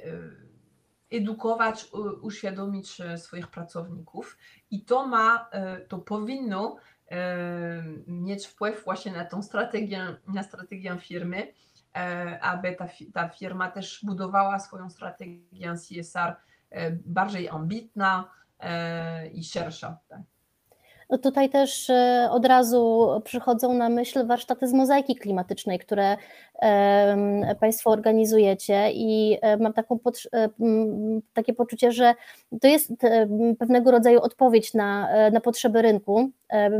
[1.17, 1.87] edukować,
[2.21, 4.37] uświadomić e, swoich pracowników
[4.71, 10.97] i to ma, e, to powinno e, mieć wpływ właśnie na tą strategię, na strategię
[10.99, 11.53] firmy,
[12.41, 16.35] aby ta, ta firma też budowała swoją strategię CSR
[17.05, 18.31] bardziej ambitna
[19.33, 19.97] i szersza.
[20.07, 20.21] Tak.
[21.09, 26.17] No tutaj też e, od razu przychodzą na myśl warsztaty z mozaiki klimatycznej, które
[27.59, 29.99] Państwo organizujecie i e, mam taką,
[30.33, 30.49] e,
[31.33, 32.13] takie poczucie, że
[32.61, 32.91] to jest
[33.59, 36.29] pewnego rodzaju odpowiedź na, na potrzeby rynku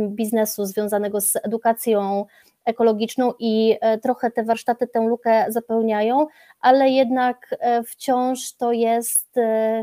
[0.10, 2.26] biznesu związanego z edukacją
[2.66, 6.28] ekologiczną i trochę te warsztaty tę lukę zapełniają,
[6.62, 7.56] ale jednak
[7.88, 9.36] wciąż to jest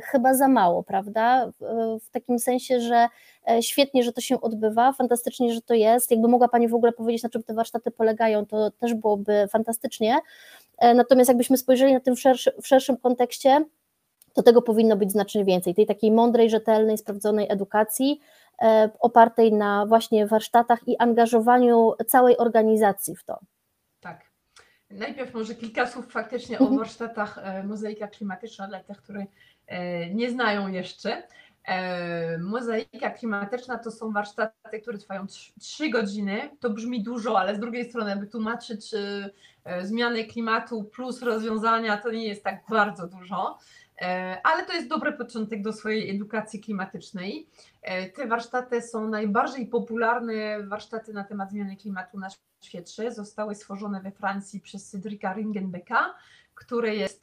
[0.05, 1.51] chyba za mało, prawda?
[2.01, 3.09] W takim sensie, że
[3.51, 6.11] E, świetnie, że to się odbywa, fantastycznie, że to jest.
[6.11, 10.19] Jakby mogła Pani w ogóle powiedzieć, na czym te warsztaty polegają, to też byłoby fantastycznie.
[10.79, 13.65] E, natomiast jakbyśmy spojrzeli na tym w, szerszy, w szerszym kontekście,
[14.33, 18.42] to tego powinno być znacznie więcej, tej takiej mądrej, rzetelnej, sprawdzonej edukacji, e,
[19.01, 23.39] opartej na właśnie warsztatach i angażowaniu całej organizacji w to.
[24.01, 24.33] Tak.
[24.91, 26.75] Najpierw może kilka słów faktycznie mhm.
[26.75, 29.27] o warsztatach Mozaika Klimatyczna dla tych, którzy
[30.15, 31.23] nie znają jeszcze.
[31.65, 35.27] E, mozaika klimatyczna to są warsztaty, które trwają
[35.61, 36.51] 3 godziny.
[36.61, 38.95] To brzmi dużo, ale z drugiej strony, aby tłumaczyć
[39.65, 43.59] e, zmiany klimatu plus rozwiązania, to nie jest tak bardzo dużo.
[44.03, 47.49] E, ale to jest dobry początek do swojej edukacji klimatycznej.
[48.15, 52.29] Te warsztaty są najbardziej popularne warsztaty na temat zmiany klimatu na
[52.65, 53.13] świecie.
[53.13, 56.15] Zostały stworzone we Francji przez Cedrika Ringenbecka
[56.55, 57.23] który jest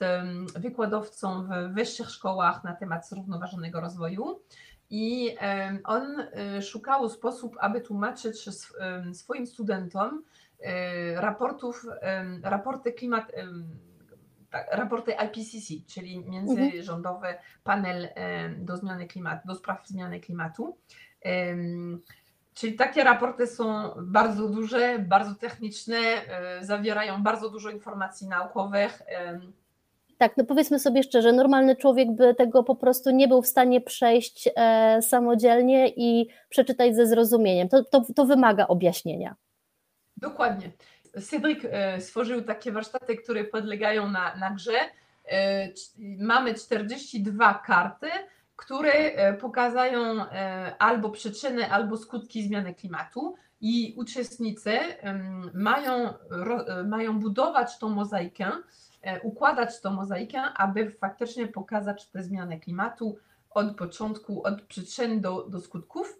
[0.56, 4.42] wykładowcą w wyższych szkołach na temat zrównoważonego rozwoju.
[4.90, 5.36] I
[5.84, 8.50] on e, szukał sposób, aby tłumaczyć
[9.14, 10.24] swoim studentom
[10.60, 11.86] e, raportów,
[12.44, 13.32] raporty klimat,
[14.50, 17.28] tak, raporty IPCC, czyli międzyrządowy
[17.64, 18.08] panel
[18.58, 20.78] do zmiany klimatu, do spraw zmiany klimatu.
[22.54, 29.02] Czyli takie raporty są bardzo duże, bardzo techniczne, e, zawierają bardzo dużo informacji naukowych.
[30.18, 33.82] Tak, no powiedzmy sobie szczerze, normalny człowiek by tego po prostu nie był w stanie
[33.82, 37.70] przejść e, samodzielnie i przeczytać ze zrozumieniem.
[37.70, 39.36] To, to, to wymaga objaśnienia.
[40.18, 40.72] Dokładnie.
[41.22, 44.80] Cedric e, stworzył takie warsztaty, które podlegają na, na grze.
[46.20, 48.08] Mamy 42 karty,
[48.60, 54.80] które e, pokazują e, albo przyczyny, albo skutki zmiany klimatu i uczestnicy
[55.54, 58.52] mają, e, mają budować tą mozaikę,
[59.24, 63.18] układać tą mozaikę, aby faktycznie pokazać te zmiany klimatu
[63.50, 66.20] od początku, od przyczyn do, do skutków.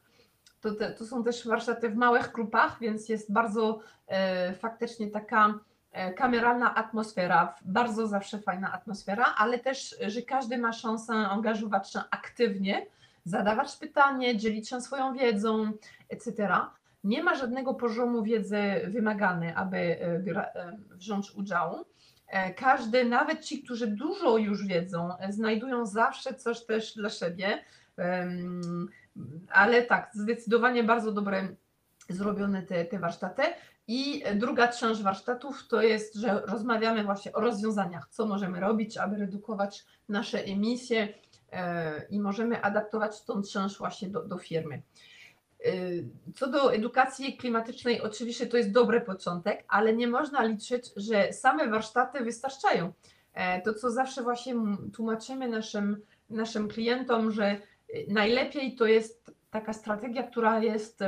[0.62, 5.60] To, te, to są też warsztaty w małych grupach, więc jest bardzo e, faktycznie taka
[5.92, 12.00] E, kameralna atmosfera, bardzo zawsze fajna atmosfera, ale też, że każdy ma szansę angażować się
[12.12, 12.86] aktywnie,
[13.26, 15.72] zadawać pytanie, dzielić się swoją wiedzą,
[16.10, 16.58] etc.
[17.04, 20.02] Nie ma żadnego poziomu wiedzy wymagany, aby e,
[20.56, 21.86] e, wziąć udział.
[22.58, 27.64] Każdy, nawet ci, którzy dużo już wiedzą, znajdują zawsze coś też dla siebie,
[29.52, 31.48] ale tak, zdecydowanie bardzo dobre
[32.10, 33.44] zrobione te, te warsztaty.
[33.88, 39.18] I druga część warsztatów to jest, że rozmawiamy właśnie o rozwiązaniach, co możemy robić, aby
[39.18, 41.08] redukować nasze emisje
[41.52, 44.82] e, i możemy adaptować tą część właśnie do, do firmy.
[45.66, 45.72] E,
[46.36, 51.68] co do edukacji klimatycznej, oczywiście to jest dobry początek, ale nie można liczyć, że same
[51.68, 52.94] warsztaty wystarczają.
[53.34, 54.56] E, to, co zawsze właśnie
[54.94, 57.62] tłumaczymy naszym, naszym klientom, że
[58.08, 61.04] najlepiej to jest taka strategia, która jest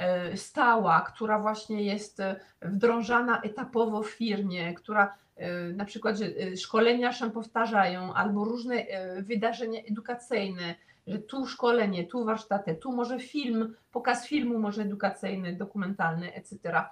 [0.00, 6.56] E, stała, która właśnie jest e, wdrążana etapowo w firmie, która e, na przykład, że
[6.56, 8.86] szkolenia się powtarzają, albo różne
[9.18, 10.74] wydarzenia edukacyjne,
[11.06, 16.84] że tu szkolenie, tu warsztaty, tu może film, pokaz filmu może edukacyjny, dokumentalny, etc.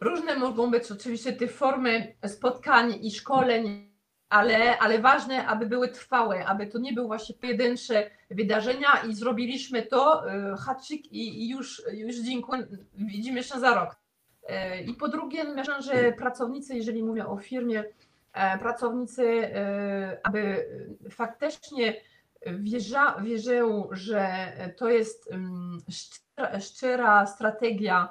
[0.00, 3.90] Różne mogą być oczywiście te formy spotkań i szkoleń
[4.28, 9.82] ale, ale ważne, aby były trwałe, aby to nie były właśnie pojedyncze wydarzenia i zrobiliśmy
[9.82, 13.96] to, e, haczyk i, i już, już dziękuję, widzimy się za rok.
[14.48, 17.84] E, I po drugie, myślę, że pracownicy, jeżeli mówię o firmie,
[18.32, 19.50] e, pracownicy,
[20.22, 20.66] aby
[21.10, 21.94] faktycznie
[22.46, 28.08] wierza, wierzą, że to jest mm, szczera, szczera strategia,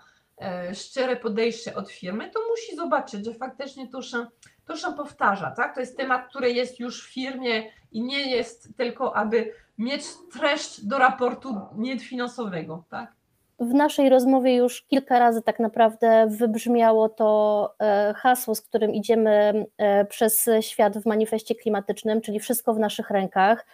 [0.73, 4.25] szczere podejście od firmy, to musi zobaczyć, że faktycznie to się
[4.65, 5.73] to się powtarza, tak?
[5.73, 10.85] To jest temat, który jest już w firmie i nie jest tylko, aby mieć treść
[10.85, 13.13] do raportu niefinansowego, tak?
[13.59, 19.65] W naszej rozmowie już kilka razy tak naprawdę wybrzmiało to e, hasło, z którym idziemy
[19.77, 23.65] e, przez świat w manifestie klimatycznym, czyli wszystko w naszych rękach.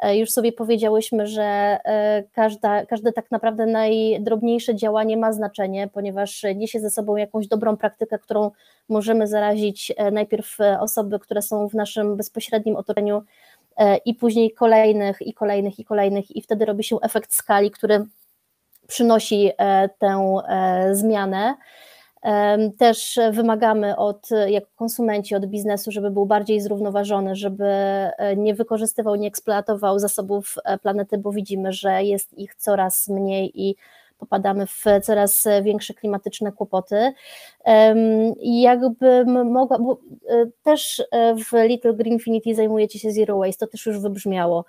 [0.00, 6.44] E, już sobie powiedziałyśmy, że e, każda, każde tak naprawdę najdrobniejsze działanie ma znaczenie, ponieważ
[6.56, 8.50] niesie ze sobą jakąś dobrą praktykę, którą
[8.88, 13.22] możemy zarazić e, najpierw osoby, które są w naszym bezpośrednim otoczeniu
[14.04, 18.06] i później kolejnych i kolejnych i kolejnych i wtedy robi się efekt skali, który
[18.86, 19.50] przynosi
[19.98, 20.36] tę
[20.92, 21.54] zmianę.
[22.78, 29.14] Też wymagamy od, jako konsumenci, od biznesu, żeby był bardziej zrównoważony, żeby e, nie wykorzystywał,
[29.14, 33.76] nie eksploatował zasobów e, planety, bo widzimy, że jest ich coraz mniej i
[34.18, 37.12] popadamy w coraz większe klimatyczne kłopoty.
[38.40, 41.02] I jakbym mogła, bo e, też
[41.36, 44.64] w Little Greenfinity zajmujecie się Zero Waste, to też już wybrzmiało.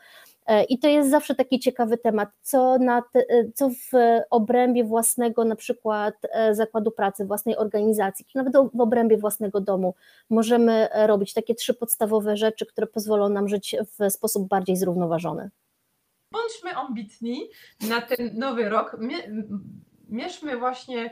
[0.49, 3.91] E, I to jest zawsze taki ciekawy temat, co, na te, e, co w
[4.29, 9.95] obrębie własnego na przykład e, zakładu pracy, własnej organizacji, nawet w obrębie własnego domu
[10.29, 15.49] możemy robić takie trzy podstawowe rzeczy, które pozwolą nam żyć w sposób bardziej zrównoważony.
[16.31, 17.49] Bądźmy ambitni
[17.89, 18.97] na ten nowy rok.
[20.09, 21.11] Mierzmy właśnie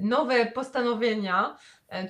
[0.00, 1.56] nowe postanowienia,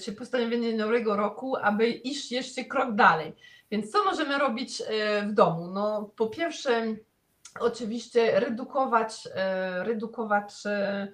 [0.04, 3.32] czy postanowienie nowego roku, aby iść jeszcze krok dalej.
[3.70, 5.66] Więc co możemy robić e, w domu?
[5.66, 6.82] No, po pierwsze,
[7.60, 11.12] oczywiście redukować, e, redukować e,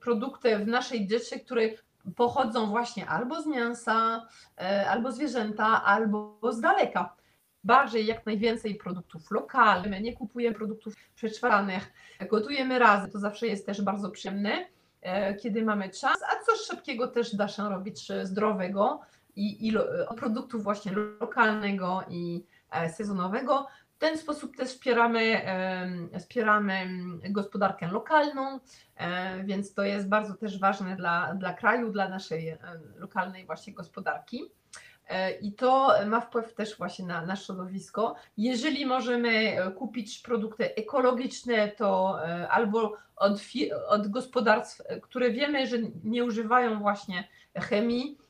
[0.00, 1.62] produkty w naszej diecie, które
[2.16, 4.26] pochodzą właśnie albo z mięsa,
[4.88, 7.16] albo zwierzęta, albo z daleka.
[7.64, 11.92] Bardziej jak najwięcej produktów lokalnych, nie kupujemy produktów przećwiarkanych,
[12.30, 14.66] gotujemy razem, to zawsze jest też bardzo przyjemne,
[15.42, 19.00] kiedy mamy czas, a coś szybkiego też da się robić zdrowego,
[19.36, 19.72] i, i
[20.16, 23.66] produktów właśnie lokalnego i e, sezonowego.
[23.94, 25.40] W ten sposób też wspieramy,
[26.18, 26.86] wspieramy
[27.30, 28.60] gospodarkę lokalną,
[28.96, 32.58] e, więc to jest bardzo też ważne dla, dla kraju, dla naszej e,
[32.96, 34.42] lokalnej właśnie gospodarki.
[35.40, 38.14] I to ma wpływ też właśnie na, na środowisko.
[38.36, 42.18] Jeżeli możemy kupić produkty ekologiczne, to
[42.50, 43.40] albo od,
[43.88, 48.23] od gospodarstw, które wiemy, że nie używają właśnie chemii, E,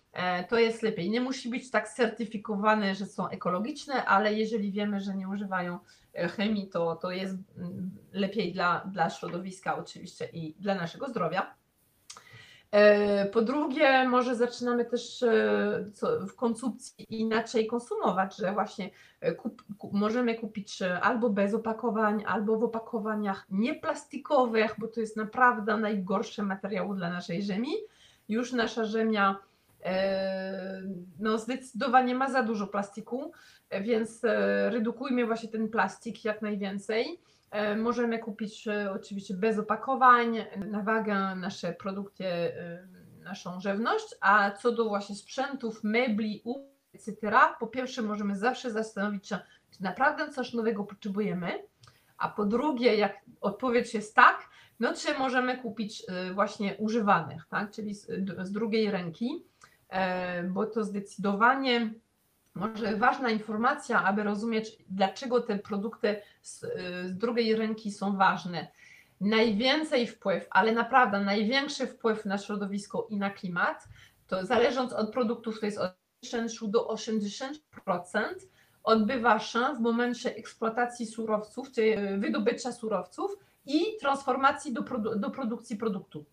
[0.48, 1.10] to jest lepiej.
[1.10, 5.78] Nie musi być tak certyfikowane, że są ekologiczne, ale jeżeli wiemy, że nie używają
[6.14, 11.54] e, chemii, to, to jest mm, lepiej dla, dla środowiska oczywiście i dla naszego zdrowia.
[12.70, 15.24] E, po drugie, może zaczynamy też
[16.28, 18.90] w konsumpcji inaczej konsumować, że właśnie
[19.36, 25.76] kup, kup, możemy kupić albo bez opakowań, albo w opakowaniach nieplastikowych, bo to jest naprawdę
[25.76, 27.72] najgorsze materiał dla naszej ziemi.
[28.28, 29.53] Już nasza ziemia E,
[31.18, 33.32] no zdecydowanie ma za dużo plastiku,
[33.80, 37.20] więc e, redukujmy właśnie ten plastik jak najwięcej.
[37.50, 42.24] E, możemy kupić oczywiście bez opakowań, na wagę nasze produkty,
[43.24, 46.42] naszą żywność, a co do właśnie sprzętów, mebli,
[46.94, 47.14] etc.,
[47.60, 49.38] po pierwsze możemy zawsze zastanowić się,
[49.70, 51.62] czy naprawdę coś nowego potrzebujemy,
[52.18, 54.48] a po drugie, jak odpowiedź jest tak,
[54.80, 56.02] no czy możemy kupić
[56.34, 57.70] właśnie używanych, tak?
[57.70, 59.44] czyli z drugiej ręki.
[59.94, 61.90] E, bo to zdecydowanie
[62.54, 66.60] może ważna informacja, aby rozumieć, dlaczego te produkty z,
[67.04, 68.68] z drugiej ręki są ważne.
[69.20, 73.84] Najwięcej wpływ, ale naprawdę największy wpływ na środowisko i na klimat,
[74.26, 75.92] to zależąc od produktów, to jest od
[76.24, 77.54] 60 do 80%,
[78.84, 83.36] odbywa się w momencie eksploatacji surowców, czy wydobycia surowców
[83.66, 86.24] i transformacji do, produ do produkcji produktu.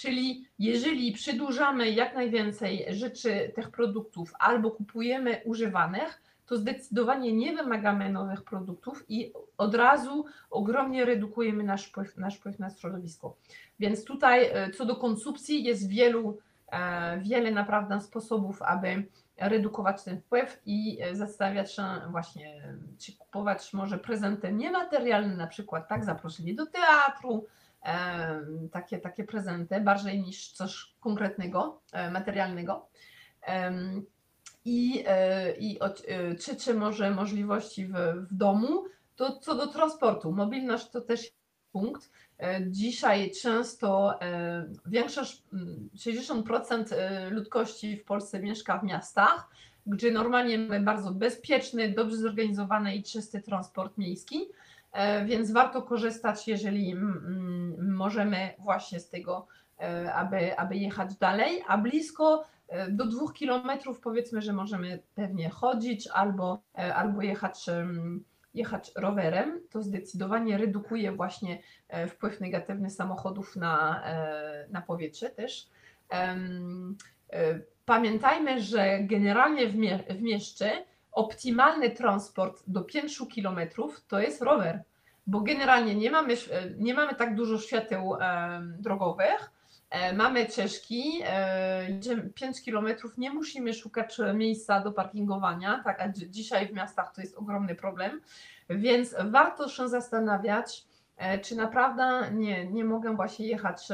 [0.00, 8.12] Czyli jeżeli przedłużamy jak najwięcej rzeczy tych produktów albo kupujemy używanych, to zdecydowanie nie wymagamy
[8.12, 13.36] nowych produktów i od razu ogromnie redukujemy nasz wpływ, nasz wpływ na środowisko.
[13.80, 16.38] Więc tutaj e, co do konsumpcji jest wielu,
[16.72, 19.04] e, wiele naprawdę sposobów, aby
[19.36, 22.62] redukować ten wpływ i e, zastanawiać się właśnie,
[22.98, 27.46] czy kupować może prezenty niematerialne, na przykład tak, zaproszenie do teatru,
[28.72, 32.88] takie, takie prezenty, bardziej niż coś konkretnego, e, materialnego.
[34.64, 37.92] I, e, i e, trzecie może możliwości w,
[38.30, 38.84] w domu,
[39.16, 40.32] to co do transportu.
[40.32, 41.32] Mobilność to też
[41.72, 42.10] punkt.
[42.66, 44.18] Dzisiaj często
[44.86, 45.42] większość,
[45.96, 46.84] 60%
[47.30, 49.48] ludności w Polsce mieszka w miastach,
[49.86, 54.48] gdzie normalnie mamy bardzo bezpieczny, dobrze zorganizowany i czysty transport miejski.
[54.92, 56.96] E, więc warto korzystać, jeżeli
[57.78, 59.46] możemy właśnie z tego,
[59.80, 65.50] e, aby, aby jechać dalej, a blisko e, do dwóch kilometrów powiedzmy, że możemy pewnie
[65.50, 66.62] chodzić albo,
[66.94, 67.66] albo jechać,
[68.54, 71.62] jechać rowerem, to zdecydowanie redukuje właśnie
[72.08, 74.02] wpływ negatywny samochodów na,
[74.70, 75.68] na powietrze też.
[77.84, 83.58] Pamiętajmy, że generalnie w, mie w mieście optymalny transport do 5 km
[84.08, 84.82] to jest rower,
[85.26, 86.36] bo generalnie nie mamy,
[86.78, 89.50] nie mamy tak dużo świateł e, drogowych,
[89.90, 91.86] e, mamy ciężki, e,
[92.34, 92.88] 5 km
[93.18, 98.20] nie musimy szukać miejsca do parkingowania, tak, a dzisiaj w miastach to jest ogromny problem,
[98.68, 100.84] więc warto się zastanawiać,
[101.42, 103.88] czy naprawdę nie, nie mogę właśnie jechać,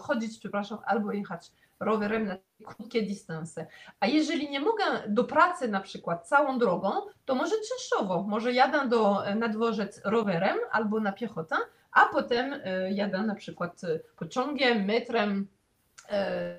[0.00, 3.66] chodzić, przepraszam, albo jechać rowerem na krótkie dystanse.
[4.00, 6.92] A jeżeli nie mogę do pracy na przykład całą drogą,
[7.24, 11.56] to może częściowo, może jadę do, na dworzec rowerem albo na piechotę,
[11.92, 12.54] a potem
[12.90, 13.80] jadę na przykład
[14.16, 15.46] pociągiem, metrem,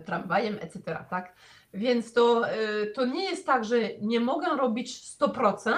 [0.05, 1.05] tramwajem, etc.
[1.09, 1.35] Tak?
[1.73, 2.41] Więc to,
[2.95, 5.71] to nie jest tak, że nie mogę robić 100%,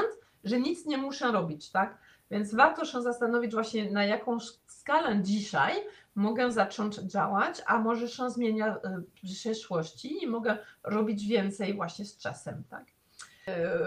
[0.44, 1.98] że nic nie muszę robić, tak?
[2.32, 5.74] Więc warto się zastanowić właśnie na jaką skalę dzisiaj
[6.16, 12.18] mogę zacząć działać, a może się zmienia w przyszłości i mogę robić więcej właśnie z
[12.18, 12.86] czasem, tak?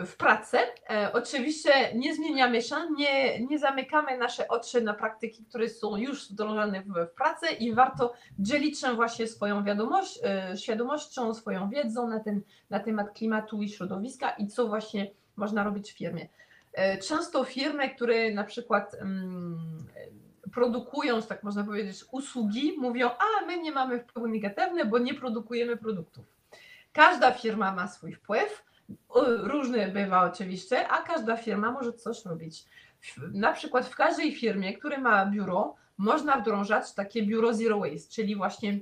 [0.06, 0.58] w pracy.
[0.90, 6.30] E, oczywiście nie zmieniamy się, nie, nie zamykamy nasze oczy na praktyki, które są już
[6.30, 12.08] wdrożone w, w pracy i warto dzielić się właśnie swoją wiadomość, e, świadomością, swoją wiedzą
[12.08, 16.28] na, ten, na temat klimatu i środowiska i co właśnie można robić w firmie.
[16.72, 19.86] E, często firmy, które na przykład um,
[20.52, 25.76] produkują, tak można powiedzieć, usługi, mówią, a my nie mamy wpływu negatywny, bo nie produkujemy
[25.76, 26.24] produktów.
[26.92, 28.66] Każda firma ma swój wpływ,
[29.42, 32.64] Różny bywa oczywiście, a każda firma może coś robić.
[33.32, 38.36] Na przykład w każdej firmie, która ma biuro, można wdrążać takie biuro Zero Waste, czyli
[38.36, 38.80] właśnie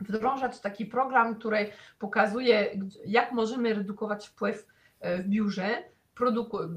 [0.00, 4.66] wdrążać taki program, który pokazuje, jak możemy redukować wpływ
[5.00, 5.82] e, w biurze,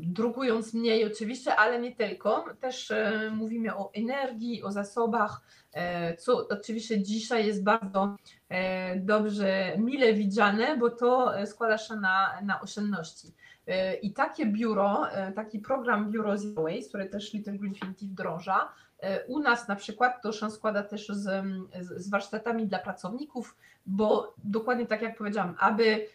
[0.02, 2.46] drukując mniej oczywiście, ale nie tylko.
[2.60, 5.42] Też e, mówimy o energii, o zasobach,
[5.74, 8.16] e, co oczywiście dzisiaj jest bardzo
[8.50, 13.34] e, dobrze, mile widziane, bo to składa się na, na oszczędności.
[13.68, 18.06] E, I takie biuro, e, taki program Biuro Zero Waste, który też Little Green Infinity
[18.06, 18.70] wdroża,
[19.00, 21.46] e, u nas na przykład to się składa też z,
[21.82, 26.08] z warsztatami dla pracowników, bo dokładnie tak jak powiedziałam, aby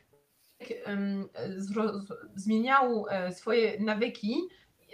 [2.35, 4.37] zmieniał e, swoje nawyki,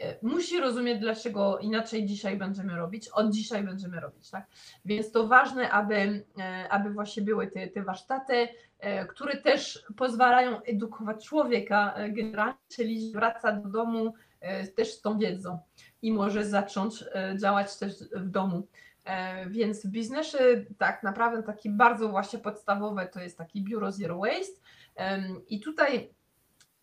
[0.03, 4.31] e, musi rozumieć, dlaczego inaczej dzisiaj będziemy robić, od dzisiaj będziemy robić.
[4.31, 4.47] Tak?
[4.85, 8.49] Więc to ważne, aby, e, aby właśnie były te, te warsztaty,
[9.09, 14.15] które też pozwalają edukować człowieka generalnie, czyli wraca do domu
[14.77, 15.59] też z tą wiedzą
[16.03, 17.05] i może zacząć
[17.41, 18.67] działać też w domu.
[19.47, 20.39] Więc w biznesie
[20.79, 24.61] tak naprawdę taki bardzo właśnie podstawowe to jest taki biuro Zero Waste,
[25.49, 26.11] i tutaj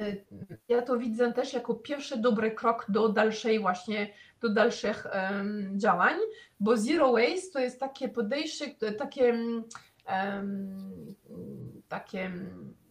[0.01, 0.25] y,
[0.67, 5.07] ja to widzę też jako pierwszy dobry krok do dalszej właśnie, do dalszych
[5.75, 6.15] działań,
[6.59, 9.37] bo zero waste to jest takie podejście, takie,
[11.87, 12.31] takie,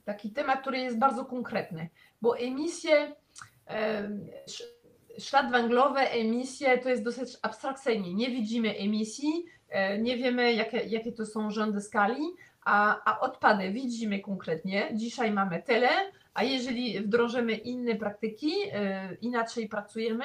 [0.04, 1.88] taki temat, który jest bardzo konkretny,
[2.20, 3.14] bo emisje,
[5.18, 8.14] ślad węglowy, emisje to jest dosyć abstrakcyjnie.
[8.14, 12.22] Nie widzimy emisji, e, nie wiemy jakie, jakie to są rzędy skali,
[12.64, 14.90] a, a odpady widzimy konkretnie.
[14.94, 15.88] Dzisiaj mamy tyle,
[16.34, 20.24] a jeżeli wdrożymy inne praktyki, e, inaczej pracujemy,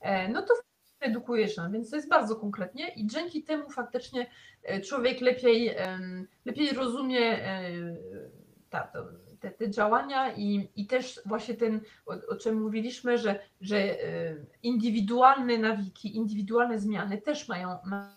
[0.00, 0.54] e, no to
[1.00, 4.26] redukuje się, więc to jest bardzo konkretnie i dzięki temu faktycznie
[4.84, 5.74] człowiek lepiej,
[6.44, 7.38] lepiej rozumie
[8.70, 8.92] ta,
[9.50, 13.96] te, te działania i, i też właśnie ten, o, o czym mówiliśmy, że, że
[14.62, 18.08] indywidualne nawiki, indywidualne zmiany też mają, mają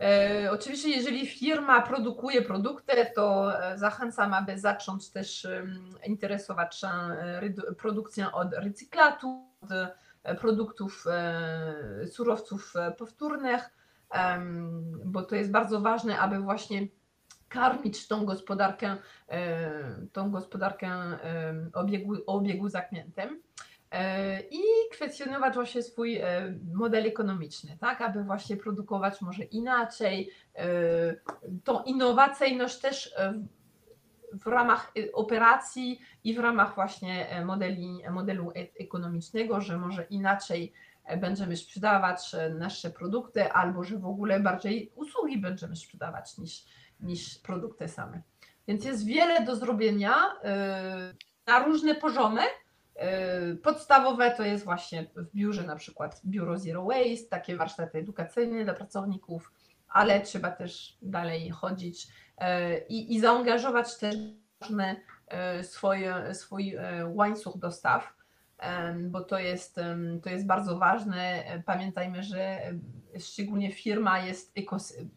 [0.00, 5.46] E, oczywiście, jeżeli firma produkuje produkty, to e, zachęcam, aby zacząć też
[6.06, 9.70] interesować się e, produkcją od recyklatu, od
[10.40, 11.04] produktów,
[12.10, 13.70] surowców powtórnych,
[15.04, 16.86] bo to jest bardzo ważne, aby właśnie
[17.48, 18.96] karmić tą gospodarkę,
[20.12, 20.90] tą gospodarkę
[21.74, 23.42] obiegu, obiegu zamkniętym.
[23.90, 24.60] E, i
[24.92, 30.66] kwestionować właśnie swój e, model ekonomiczny, tak, aby właśnie produkować może inaczej, e,
[31.64, 33.14] tą innowacyjność też
[34.32, 40.72] w ramach operacji i w ramach właśnie modeli, modelu ekonomicznego, że może inaczej
[41.20, 46.64] będziemy sprzedawać nasze produkty, albo że w ogóle bardziej usługi będziemy sprzedawać niż,
[47.00, 48.22] niż produkty same.
[48.68, 50.14] Więc jest wiele do zrobienia
[51.46, 52.42] na różne poziomy,
[52.98, 58.64] Yy, podstawowe to jest właśnie w biurze na przykład biuro Zero Waste, takie warsztaty edukacyjne
[58.64, 59.52] dla pracowników,
[59.88, 62.46] ale trzeba też dalej chodzić yy,
[62.88, 66.76] i, i zaangażować też yy, swoje, swój
[67.06, 68.18] łańcuch dostaw,
[68.98, 69.76] bo to jest,
[70.22, 71.44] to jest bardzo ważne.
[71.66, 72.58] Pamiętajmy, że
[73.18, 74.54] szczególnie firma jest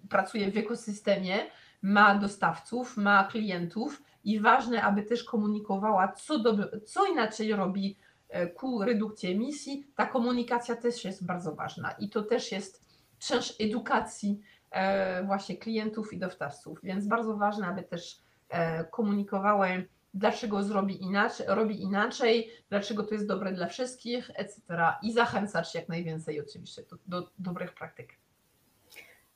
[0.09, 1.39] pracuje w ekosystemie,
[1.82, 7.97] ma dostawców, ma klientów i ważne, aby też komunikowała, co, do, co inaczej robi
[8.29, 9.88] e, ku redukcji emisji.
[9.95, 12.86] Ta komunikacja też jest bardzo ważna i to też jest
[13.19, 20.63] część edukacji e, właśnie klientów i dostawców, więc bardzo ważne, aby też e, komunikowały dlaczego
[20.63, 24.61] zrobi inaczej, robi inaczej, dlaczego to jest dobre dla wszystkich, etc.
[25.01, 28.20] I zachęcać jak najwięcej oczywiście do, do dobrych praktyk.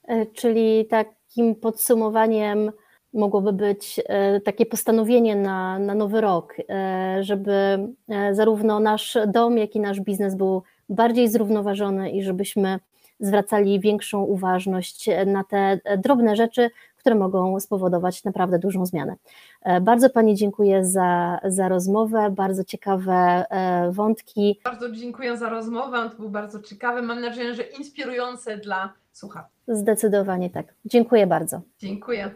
[0.07, 2.71] E, czyli takim podsumowaniem
[3.13, 7.77] mogłoby być e, takie postanowienie na, na nowy rok, e, żeby
[8.31, 12.79] zarówno nasz dom, jak i nasz biznes był bardziej zrównoważony i żebyśmy
[13.19, 19.15] zwracali większą uważność na te drobne rzeczy, które mogą spowodować naprawdę dużą zmianę.
[19.81, 23.45] Bardzo Pani dziękuję za, za rozmowę, bardzo ciekawe
[23.91, 24.59] wątki.
[24.63, 29.49] Bardzo dziękuję za rozmowę, to był bardzo ciekawy, mam nadzieję, że inspirujące dla słuchaczy.
[29.67, 30.73] Zdecydowanie tak.
[30.85, 31.61] Dziękuję bardzo.
[31.79, 32.31] Dziękuję.